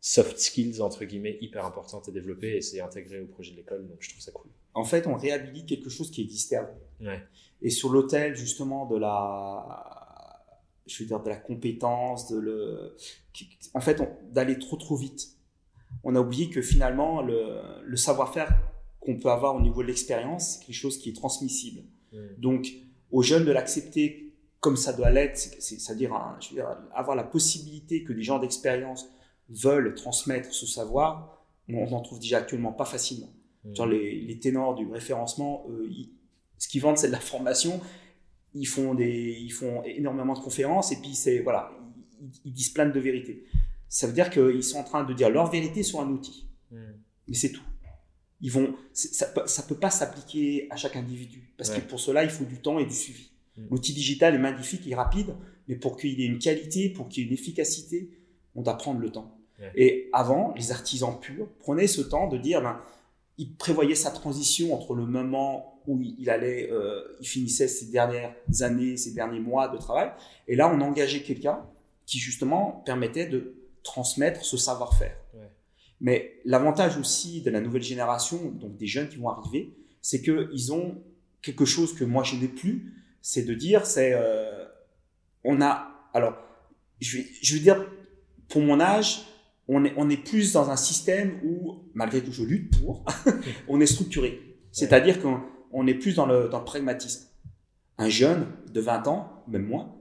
soft 0.00 0.36
skills, 0.38 0.80
entre 0.82 1.04
guillemets, 1.04 1.38
hyper 1.40 1.64
importantes 1.64 2.08
à 2.08 2.12
développer 2.12 2.56
et 2.56 2.60
c'est 2.60 2.80
intégré 2.80 3.20
au 3.20 3.26
projet 3.26 3.52
de 3.52 3.56
l'école, 3.58 3.86
donc 3.86 3.98
je 4.00 4.10
trouve 4.10 4.20
ça 4.20 4.32
cool. 4.32 4.50
En 4.74 4.84
fait, 4.84 5.06
on 5.06 5.14
réhabilite 5.14 5.66
quelque 5.68 5.88
chose 5.90 6.10
qui 6.10 6.22
existait 6.22 6.56
avant. 6.56 6.76
Ouais. 7.00 7.22
Et 7.60 7.70
sur 7.70 7.90
l'autel 7.90 8.34
justement 8.34 8.86
de 8.86 8.96
la, 8.98 10.44
je 10.86 11.02
veux 11.02 11.06
dire 11.06 11.22
de 11.22 11.28
la 11.28 11.36
compétence, 11.36 12.28
de 12.32 12.38
le, 12.38 12.96
en 13.74 13.80
fait, 13.80 14.00
on- 14.00 14.08
d'aller 14.32 14.58
trop 14.58 14.76
trop 14.76 14.96
vite. 14.96 15.28
On 16.02 16.16
a 16.16 16.20
oublié 16.20 16.50
que 16.50 16.62
finalement 16.62 17.22
le, 17.22 17.60
le 17.84 17.96
savoir-faire 17.96 18.58
qu'on 19.04 19.18
peut 19.18 19.30
avoir 19.30 19.54
au 19.54 19.60
niveau 19.60 19.82
de 19.82 19.88
l'expérience, 19.88 20.54
c'est 20.58 20.66
quelque 20.66 20.74
chose 20.76 20.96
qui 20.98 21.10
est 21.10 21.12
transmissible. 21.16 21.82
Donc, 22.38 22.72
aux 23.10 23.22
jeunes 23.22 23.44
de 23.44 23.52
l'accepter 23.52 24.34
comme 24.60 24.76
ça 24.76 24.92
doit 24.92 25.10
l'être, 25.10 25.36
c'est- 25.36 25.60
c'est- 25.60 25.78
c'est-à-dire, 25.80 26.14
avoir 26.94 27.16
la 27.16 27.24
possibilité 27.24 28.04
que 28.04 28.12
des 28.12 28.22
gens 28.22 28.38
d'expérience 28.38 29.08
veulent 29.48 29.94
transmettre 29.94 30.52
ce 30.54 30.66
savoir, 30.66 31.44
on 31.68 31.90
n'en 31.90 32.00
trouve 32.00 32.20
déjà 32.20 32.38
actuellement 32.38 32.72
pas 32.72 32.84
facilement. 32.84 33.30
Genre 33.74 33.86
les, 33.86 34.20
les 34.20 34.38
ténors 34.38 34.74
du 34.74 34.86
référencement, 34.86 35.66
ils- 35.88 36.10
ce 36.58 36.68
qu'ils 36.68 36.80
vendent, 36.82 36.98
c'est 36.98 37.08
de 37.08 37.12
la 37.12 37.20
formation. 37.20 37.80
Ils 38.54 38.66
font, 38.66 38.94
des, 38.94 39.36
ils 39.40 39.50
font 39.52 39.82
énormément 39.84 40.34
de 40.34 40.40
conférences 40.40 40.92
et 40.92 40.96
puis 40.96 41.14
c'est 41.14 41.38
voilà, 41.40 41.72
ils, 42.20 42.30
ils 42.44 42.52
disent 42.52 42.70
plein 42.70 42.86
de 42.88 43.00
vérités. 43.00 43.44
Ça 43.88 44.06
veut 44.06 44.12
dire 44.12 44.30
qu'ils 44.30 44.62
sont 44.62 44.78
en 44.78 44.84
train 44.84 45.04
de 45.04 45.12
dire 45.14 45.30
leur 45.30 45.50
vérité 45.50 45.82
sur 45.82 46.00
un 46.00 46.08
outil, 46.10 46.46
Mm. 46.70 46.76
mais 47.28 47.34
c'est 47.34 47.50
tout. 47.52 47.62
Ils 48.42 48.50
vont, 48.50 48.74
ça 48.92 49.26
ça 49.46 49.62
peut 49.62 49.76
pas 49.76 49.90
s'appliquer 49.90 50.66
à 50.70 50.76
chaque 50.76 50.96
individu 50.96 51.52
parce 51.56 51.70
Ouais. 51.70 51.76
que 51.80 51.88
pour 51.88 52.00
cela, 52.00 52.24
il 52.24 52.30
faut 52.30 52.44
du 52.44 52.58
temps 52.60 52.78
et 52.78 52.84
du 52.86 52.94
suivi. 52.94 53.30
Mm. 53.56 53.62
L'outil 53.70 53.92
digital 53.94 54.34
est 54.34 54.38
magnifique 54.38 54.86
et 54.88 54.94
rapide, 54.94 55.34
mais 55.68 55.76
pour 55.76 55.96
qu'il 55.96 56.20
ait 56.20 56.24
une 56.26 56.38
qualité, 56.38 56.88
pour 56.90 57.08
qu'il 57.08 57.22
ait 57.22 57.26
une 57.28 57.32
efficacité, 57.32 58.10
on 58.56 58.62
doit 58.62 58.76
prendre 58.76 59.00
le 59.00 59.10
temps. 59.10 59.38
Ouais. 59.60 59.70
Et 59.76 60.10
avant, 60.12 60.52
les 60.56 60.72
artisans 60.72 61.18
purs 61.20 61.48
prenaient 61.60 61.86
ce 61.86 62.00
temps 62.02 62.26
de 62.28 62.36
dire, 62.36 62.60
ben, 62.62 62.80
il 63.38 63.54
prévoyait 63.54 63.94
sa 63.94 64.10
transition 64.10 64.74
entre 64.74 64.94
le 64.94 65.06
moment 65.06 65.80
où 65.86 66.00
il 66.00 66.14
il 66.18 66.28
allait, 66.30 66.68
euh, 66.70 67.16
il 67.20 67.26
finissait 67.28 67.68
ses 67.68 67.86
dernières 67.86 68.34
années, 68.60 68.96
ses 68.96 69.12
derniers 69.12 69.40
mois 69.40 69.68
de 69.68 69.78
travail, 69.78 70.10
et 70.48 70.54
là 70.56 70.68
on 70.72 70.80
engageait 70.80 71.22
quelqu'un 71.22 71.60
qui 72.06 72.18
justement 72.18 72.82
permettait 72.84 73.26
de 73.26 73.54
transmettre 73.82 74.44
ce 74.44 74.56
savoir-faire. 74.56 75.16
Ouais. 75.34 75.48
Mais 76.02 76.40
l'avantage 76.44 76.98
aussi 76.98 77.42
de 77.42 77.50
la 77.50 77.60
nouvelle 77.60 77.82
génération, 77.82 78.50
donc 78.50 78.76
des 78.76 78.88
jeunes 78.88 79.08
qui 79.08 79.18
vont 79.18 79.28
arriver, 79.28 79.72
c'est 80.02 80.20
qu'ils 80.20 80.72
ont 80.72 81.00
quelque 81.40 81.64
chose 81.64 81.94
que 81.94 82.02
moi 82.02 82.24
je 82.24 82.34
n'ai 82.34 82.48
plus, 82.48 82.92
c'est 83.22 83.44
de 83.44 83.54
dire, 83.54 83.86
c'est, 83.86 84.12
euh, 84.12 84.64
on 85.44 85.62
a, 85.62 86.08
alors, 86.12 86.36
je 87.00 87.18
vais, 87.18 87.26
je 87.40 87.54
veux 87.54 87.60
dire, 87.60 87.86
pour 88.48 88.62
mon 88.62 88.80
âge, 88.80 89.22
on 89.68 89.84
est, 89.84 89.94
on 89.96 90.10
est 90.10 90.16
plus 90.16 90.52
dans 90.52 90.70
un 90.70 90.76
système 90.76 91.38
où, 91.44 91.84
malgré 91.94 92.20
que 92.20 92.32
je 92.32 92.42
lutte 92.42 92.80
pour, 92.80 93.04
on 93.68 93.80
est 93.80 93.86
structuré. 93.86 94.40
C'est-à-dire 94.72 95.22
qu'on 95.22 95.40
on 95.70 95.86
est 95.86 95.94
plus 95.94 96.16
dans 96.16 96.26
le, 96.26 96.48
dans 96.48 96.58
le 96.58 96.64
pragmatisme. 96.64 97.28
Un 97.96 98.08
jeune 98.08 98.48
de 98.72 98.80
20 98.80 99.06
ans, 99.06 99.44
même 99.46 99.66
moins, 99.66 99.94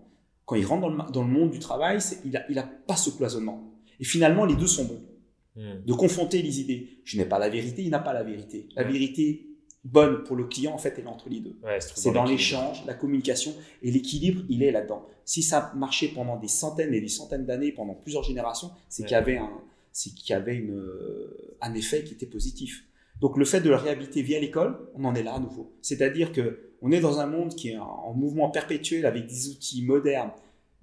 quand 0.45 0.55
il 0.55 0.65
rentre 0.65 0.81
dans 0.81 0.89
le, 0.89 1.11
dans 1.11 1.21
le 1.21 1.29
monde 1.29 1.51
du 1.51 1.59
travail, 1.59 1.99
il 2.25 2.31
n'a 2.31 2.41
il 2.49 2.57
a 2.57 2.63
pas 2.63 2.95
ce 2.95 3.11
cloisonnement. 3.11 3.71
Et 3.99 4.03
finalement, 4.03 4.45
les 4.45 4.55
deux 4.55 4.67
sont 4.67 4.85
bons. 4.85 5.10
Mm. 5.55 5.85
De 5.85 5.93
confronter 5.93 6.41
les 6.41 6.59
idées. 6.61 6.87
Je 7.03 7.17
n'ai 7.17 7.25
pas 7.25 7.39
la 7.39 7.49
vérité, 7.49 7.81
il 7.83 7.89
n'a 7.89 7.99
pas 7.99 8.13
la 8.13 8.23
vérité. 8.23 8.67
La 8.75 8.83
vérité 8.83 9.47
bonne 9.83 10.23
pour 10.23 10.35
le 10.35 10.45
client, 10.45 10.73
en 10.73 10.77
fait, 10.77 10.93
elle 10.97 11.05
est 11.05 11.07
entre 11.07 11.27
les 11.29 11.39
deux. 11.39 11.55
Ouais, 11.63 11.79
C'est 11.81 12.11
dans 12.11 12.23
l'échange, 12.23 12.83
la 12.85 12.93
communication 12.93 13.53
et 13.81 13.91
l'équilibre, 13.91 14.43
il 14.47 14.61
est 14.63 14.71
là-dedans. 14.71 15.05
Si 15.25 15.41
ça 15.43 15.71
marchait 15.75 16.09
pendant 16.09 16.37
des 16.37 16.47
centaines 16.47 16.93
et 16.93 17.01
des 17.01 17.07
centaines 17.07 17.45
d'années, 17.45 17.71
pendant 17.71 17.95
plusieurs 17.95 18.23
générations, 18.23 18.69
c'est 18.89 19.03
Ouais. 19.03 19.07
qu'il 19.09 19.15
y 19.15 19.17
avait, 19.17 19.37
un, 19.37 19.49
qu'il 19.93 20.29
y 20.29 20.33
avait 20.33 20.55
une, 20.55 20.71
euh, 20.75 21.57
un 21.61 21.73
effet 21.73 22.03
qui 22.03 22.13
était 22.13 22.25
positif. 22.27 22.85
Donc 23.19 23.37
le 23.37 23.45
fait 23.45 23.61
de 23.61 23.69
le 23.69 23.75
réhabiliter 23.75 24.21
via 24.21 24.39
l'école, 24.39 24.77
on 24.95 25.03
en 25.03 25.13
est 25.15 25.23
là 25.23 25.33
à 25.35 25.39
nouveau. 25.39 25.71
C'est-à-dire 25.81 26.31
que 26.31 26.71
on 26.81 26.91
est 26.91 26.99
dans 26.99 27.19
un 27.19 27.27
monde 27.27 27.53
qui 27.55 27.69
est 27.69 27.77
en 27.77 28.13
mouvement 28.15 28.49
perpétuel 28.49 29.05
avec 29.05 29.27
des 29.27 29.49
outils 29.49 29.83
modernes, 29.83 30.31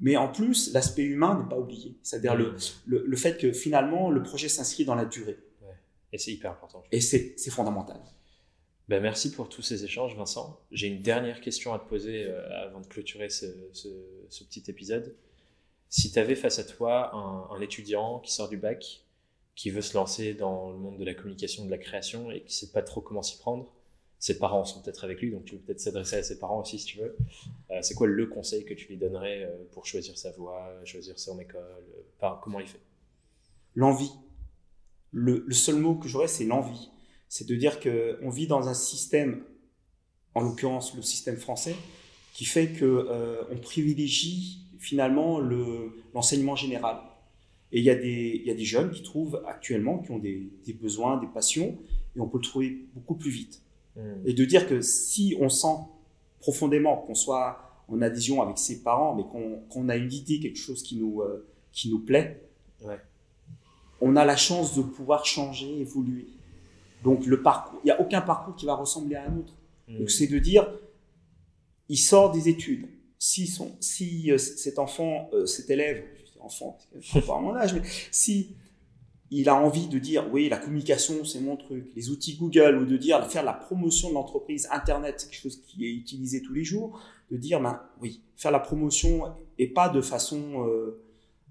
mais 0.00 0.16
en 0.16 0.28
plus 0.28 0.72
l'aspect 0.72 1.02
humain 1.04 1.40
n'est 1.42 1.48
pas 1.48 1.58
oublié. 1.58 1.96
C'est-à-dire 2.02 2.34
le, 2.34 2.54
le, 2.87 3.04
le 3.06 3.16
fait 3.16 3.37
que 3.38 3.52
finalement 3.52 4.11
le 4.11 4.22
projet 4.22 4.48
s'inscrit 4.48 4.84
dans 4.84 4.94
la 4.94 5.04
durée. 5.04 5.38
Et 6.12 6.18
c'est 6.18 6.32
hyper 6.32 6.52
important. 6.52 6.82
Et 6.90 7.00
c'est 7.00 7.34
c'est 7.37 7.50
fondamental. 7.50 8.00
Ben, 8.88 9.02
merci 9.02 9.30
pour 9.32 9.50
tous 9.50 9.61
ces 9.61 9.84
échanges, 9.84 10.16
Vincent. 10.16 10.58
J'ai 10.72 10.87
une 10.87 11.02
dernière 11.02 11.42
question 11.42 11.74
à 11.74 11.78
te 11.78 11.87
poser 11.87 12.24
euh, 12.24 12.66
avant 12.66 12.80
de 12.80 12.87
clôturer 12.87 13.28
ce, 13.28 13.44
ce- 13.74 13.88
ce 14.30 14.44
petit 14.44 14.64
épisode. 14.68 15.14
Si 15.90 16.11
tu 16.11 16.18
avais 16.18 16.34
face 16.34 16.58
à 16.58 16.64
toi 16.64 17.14
un, 17.14 17.54
un 17.54 17.61
étudiant 17.61 18.18
qui 18.20 18.32
sort 18.32 18.48
du 18.48 18.56
bac, 18.56 19.04
qui 19.54 19.68
veut 19.68 19.82
se 19.82 19.92
lancer 19.94 20.32
dans 20.32 20.70
le 20.70 20.78
monde 20.78 20.96
de 20.98 21.04
la 21.04 21.12
communication, 21.12 21.66
de 21.66 21.70
la 21.70 21.76
création 21.76 22.30
et 22.30 22.40
qui 22.42 22.54
sait 22.54 22.70
pas 22.72 22.80
trop 22.80 23.02
comment 23.02 23.22
s'y 23.22 23.37
prendre, 23.38 23.74
ses 24.18 24.38
parents 24.38 24.64
sont 24.64 24.83
peut-être 24.83 25.04
avec 25.04 25.20
lui, 25.20 25.31
donc 25.31 25.44
tu 25.44 25.54
peux 25.57 25.62
peut-être 25.62 25.81
s'adresser 25.81 26.16
à 26.16 26.22
ses 26.22 26.38
parents 26.38 26.61
aussi 26.61 26.78
si 26.78 26.87
tu 26.87 26.98
veux. 26.98 27.16
Euh, 27.70 27.78
c'est 27.83 27.94
quoi 27.94 28.09
le 28.09 28.26
conseil 28.26 28.64
que 28.64 28.74
tu 28.74 28.88
lui 28.88 28.96
donnerais 28.96 29.44
euh, 29.44 29.64
pour 29.72 29.87
choisir 29.87 30.18
sa 30.18 30.33
voie, 30.33 30.74
choisir 30.85 31.18
son 31.18 31.38
école, 31.38 31.85
euh, 32.22 32.31
comment 32.42 32.59
il 32.61 32.66
fait? 32.66 32.81
L'envie. 33.76 34.11
Le, 35.12 35.44
seul 35.52 35.76
mot 35.76 35.94
que 35.94 36.09
j'aurais, 36.09 36.28
c'est 36.28 36.44
l'envie. 36.44 36.90
C'est 37.28 37.46
de 37.46 37.54
dire 37.54 37.78
qu'on 37.81 38.31
vit 38.31 38.46
dans 38.46 38.68
un 38.68 38.74
système, 38.74 39.44
en 40.35 40.40
l'occurrence 40.40 40.94
le 40.96 41.02
système 41.02 41.37
français, 41.37 41.76
qui 42.35 42.44
fait 42.44 42.72
euh, 42.83 43.44
on 43.50 43.57
privilégie 43.57 44.64
finalement 44.78 45.38
le- 45.38 45.92
l'enseignement 46.14 46.57
général. 46.57 46.98
Et 47.70 47.78
il 47.78 47.85
y, 47.85 47.90
a 47.90 47.94
des, 47.94 48.42
y 48.44 48.50
a 48.50 48.54
des 48.54 48.64
jeunes 48.64 48.90
qui 48.90 49.02
trouvent 49.02 49.42
actuellement, 49.46 49.98
qui 49.98 50.11
ont 50.11 50.18
des 50.18 50.50
besoins, 50.81 51.18
des 51.18 51.26
passions, 51.26 51.78
et 52.16 52.20
on 52.20 52.26
peut 52.26 52.38
le 52.38 52.44
trouver 52.44 52.87
beaucoup 52.94 53.14
plus 53.14 53.31
vite. 53.31 53.62
Mm. 53.98 54.26
Et 54.26 54.32
de 54.32 54.44
dire 54.44 54.66
que 54.66 54.80
si 54.80 55.37
on 55.40 55.48
sent 55.48 55.76
profondément 56.40 56.96
qu'on 56.96 57.14
soit 57.14 57.58
en 57.88 58.00
adhésion 58.00 58.40
avec 58.42 58.58
ses 58.58 58.82
parents, 58.82 59.14
mais 59.14 59.24
qu'on 59.70 59.88
a 59.88 59.96
une 59.96 60.12
idée, 60.12 60.40
quelque 60.40 60.58
chose 60.58 60.82
qui 60.82 60.96
nous, 60.96 61.20
euh, 61.20 61.46
qui 61.72 61.90
nous 61.90 62.00
plaît, 62.00 62.42
Ouais. 62.84 63.00
on 64.00 64.14
a 64.14 64.24
la 64.24 64.37
chance 64.37 64.76
de 64.76 64.82
pouvoir 64.82 65.26
changer, 65.26 65.80
évoluer. 65.80 66.28
Donc 67.02 67.26
le 67.26 67.42
parcours, 67.42 67.80
il 67.82 67.87
n'y 67.87 67.90
a 67.90 68.00
aucun 68.00 68.20
parcours 68.20 68.54
qui 68.54 68.66
va 68.66 68.74
ressembler 68.74 69.16
à 69.16 69.28
un 69.28 69.37
autre. 69.37 69.54
Mm. 69.88 69.98
Donc 69.98 70.11
c'est 70.11 70.28
de 70.28 70.38
dire, 70.38 70.70
il 71.88 71.98
sort 71.98 72.30
des 72.30 72.48
études. 72.48 72.87
Si, 73.18 73.48
son, 73.48 73.72
si 73.80 74.30
euh, 74.30 74.38
cet 74.38 74.78
enfant, 74.78 75.28
euh, 75.32 75.44
cet 75.44 75.70
élève, 75.70 76.04
enfant, 76.40 76.78
c'est 77.02 77.26
pas 77.26 77.37
à 77.37 77.40
mon 77.40 77.54
âge, 77.56 77.74
mais 77.74 77.82
si 78.12 78.54
il 79.30 79.48
a 79.48 79.54
envie 79.54 79.88
de 79.88 79.98
dire, 79.98 80.26
oui, 80.32 80.48
la 80.48 80.56
communication, 80.56 81.24
c'est 81.24 81.40
mon 81.40 81.56
truc, 81.56 81.90
les 81.94 82.10
outils 82.10 82.36
Google, 82.36 82.78
ou 82.78 82.86
de 82.86 82.96
dire, 82.96 83.26
faire 83.30 83.42
la 83.44 83.52
promotion 83.52 84.08
de 84.08 84.14
l'entreprise, 84.14 84.66
Internet, 84.70 85.16
c'est 85.18 85.30
quelque 85.30 85.42
chose 85.42 85.60
qui 85.66 85.84
est 85.86 85.92
utilisé 85.92 86.40
tous 86.42 86.54
les 86.54 86.64
jours, 86.64 87.00
de 87.30 87.36
dire, 87.36 87.60
ben 87.60 87.80
oui, 88.00 88.22
faire 88.36 88.50
la 88.50 88.58
promotion 88.60 89.24
et 89.58 89.66
pas 89.68 89.88
de 89.90 90.00
façon, 90.00 90.66
euh, 90.66 91.02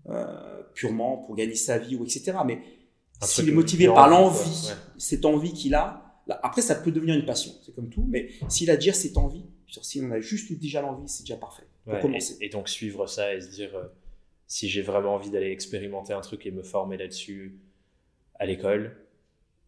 euh, 0.10 0.62
purement 0.74 1.18
pour 1.18 1.36
gagner 1.36 1.56
sa 1.56 1.78
vie 1.78 1.96
ou 1.96 2.04
etc. 2.04 2.34
Mais 2.46 2.62
s'il 3.22 3.50
est 3.50 3.52
motivé 3.52 3.88
par 3.88 4.06
envie, 4.06 4.40
l'envie. 4.40 4.68
Ouais. 4.70 4.74
cette 4.98 5.26
envie 5.26 5.54
qu'il 5.54 5.76
a, 5.76 6.16
là, 6.28 6.40
après 6.44 6.62
ça 6.62 6.76
peut 6.76 6.92
devenir 6.92 7.16
une 7.16 7.26
passion, 7.26 7.52
c'est 7.66 7.76
comme 7.76 7.90
tout, 7.90 8.06
mais 8.08 8.30
s'il 8.48 8.70
a 8.72 8.76
déjà 8.76 8.94
cette 8.94 9.18
envie, 9.18 9.46
si 9.68 10.02
on 10.02 10.10
a 10.12 10.20
juste 10.20 10.52
déjà 10.54 10.82
l'envie, 10.82 11.08
c'est 11.10 11.24
déjà 11.24 11.36
parfait. 11.36 11.64
Pour 11.84 11.94
Ouais, 11.94 12.02
commencer. 12.02 12.38
et, 12.42 12.46
et 12.46 12.50
donc 12.50 12.70
suivre 12.70 13.06
ça 13.08 13.34
et 13.36 13.42
se 13.42 13.50
dire 13.50 13.76
euh, 13.76 13.84
si 14.48 14.68
j'ai 14.70 14.82
vraiment 14.82 15.14
envie 15.16 15.30
d'aller 15.30 15.52
expérimenter 15.52 16.14
un 16.14 16.22
truc 16.22 16.46
et 16.46 16.52
me 16.52 16.64
former 16.64 16.98
là-dessus 16.98 17.60
à 18.40 18.46
l'école, 18.46 18.96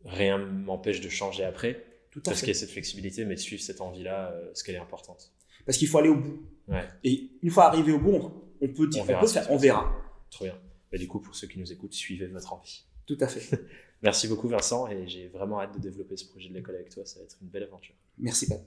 rien 0.05 0.37
m'empêche 0.37 1.01
de 1.01 1.09
changer 1.09 1.43
après. 1.43 1.85
Tout 2.11 2.19
à 2.21 2.23
Parce 2.23 2.39
qu'il 2.39 2.49
y 2.49 2.51
a 2.51 2.55
cette 2.55 2.71
flexibilité, 2.71 3.25
mais 3.25 3.37
suivre 3.37 3.61
cette 3.61 3.81
envie-là, 3.81 4.31
euh, 4.31 4.47
parce 4.47 4.63
qu'elle 4.63 4.75
est 4.75 4.79
importante. 4.79 5.31
Parce 5.65 5.77
qu'il 5.77 5.87
faut 5.87 5.99
aller 5.99 6.09
au 6.09 6.15
bout. 6.15 6.41
Ouais. 6.67 6.87
Et 7.03 7.29
une 7.43 7.51
fois 7.51 7.65
arrivé 7.65 7.91
au 7.91 7.99
bout, 7.99 8.11
on, 8.13 8.33
on 8.61 8.67
peut 8.69 8.87
dire, 8.87 9.01
On 9.01 9.03
on, 9.03 9.07
verra 9.07 9.21
peut 9.21 9.27
faire, 9.27 9.45
on 9.49 9.53
passe. 9.53 9.61
verra. 9.61 9.93
Trop 10.31 10.45
bien. 10.45 10.57
Bah, 10.91 10.97
du 10.97 11.07
coup, 11.07 11.19
pour 11.19 11.35
ceux 11.35 11.47
qui 11.47 11.59
nous 11.59 11.71
écoutent, 11.71 11.93
suivez 11.93 12.27
votre 12.27 12.53
envie. 12.53 12.83
Tout 13.05 13.17
à 13.19 13.27
fait. 13.27 13.59
Merci 14.01 14.27
beaucoup 14.27 14.47
Vincent 14.47 14.87
et 14.87 15.07
j'ai 15.07 15.27
vraiment 15.27 15.59
hâte 15.59 15.73
de 15.75 15.79
développer 15.79 16.15
ce 16.15 16.25
projet 16.25 16.47
de 16.49 16.53
l'école 16.53 16.75
avec 16.75 16.89
toi, 16.89 17.05
ça 17.05 17.19
va 17.19 17.25
être 17.25 17.37
une 17.41 17.49
belle 17.49 17.63
aventure. 17.63 17.95
Merci 18.17 18.47
Pat. 18.47 18.61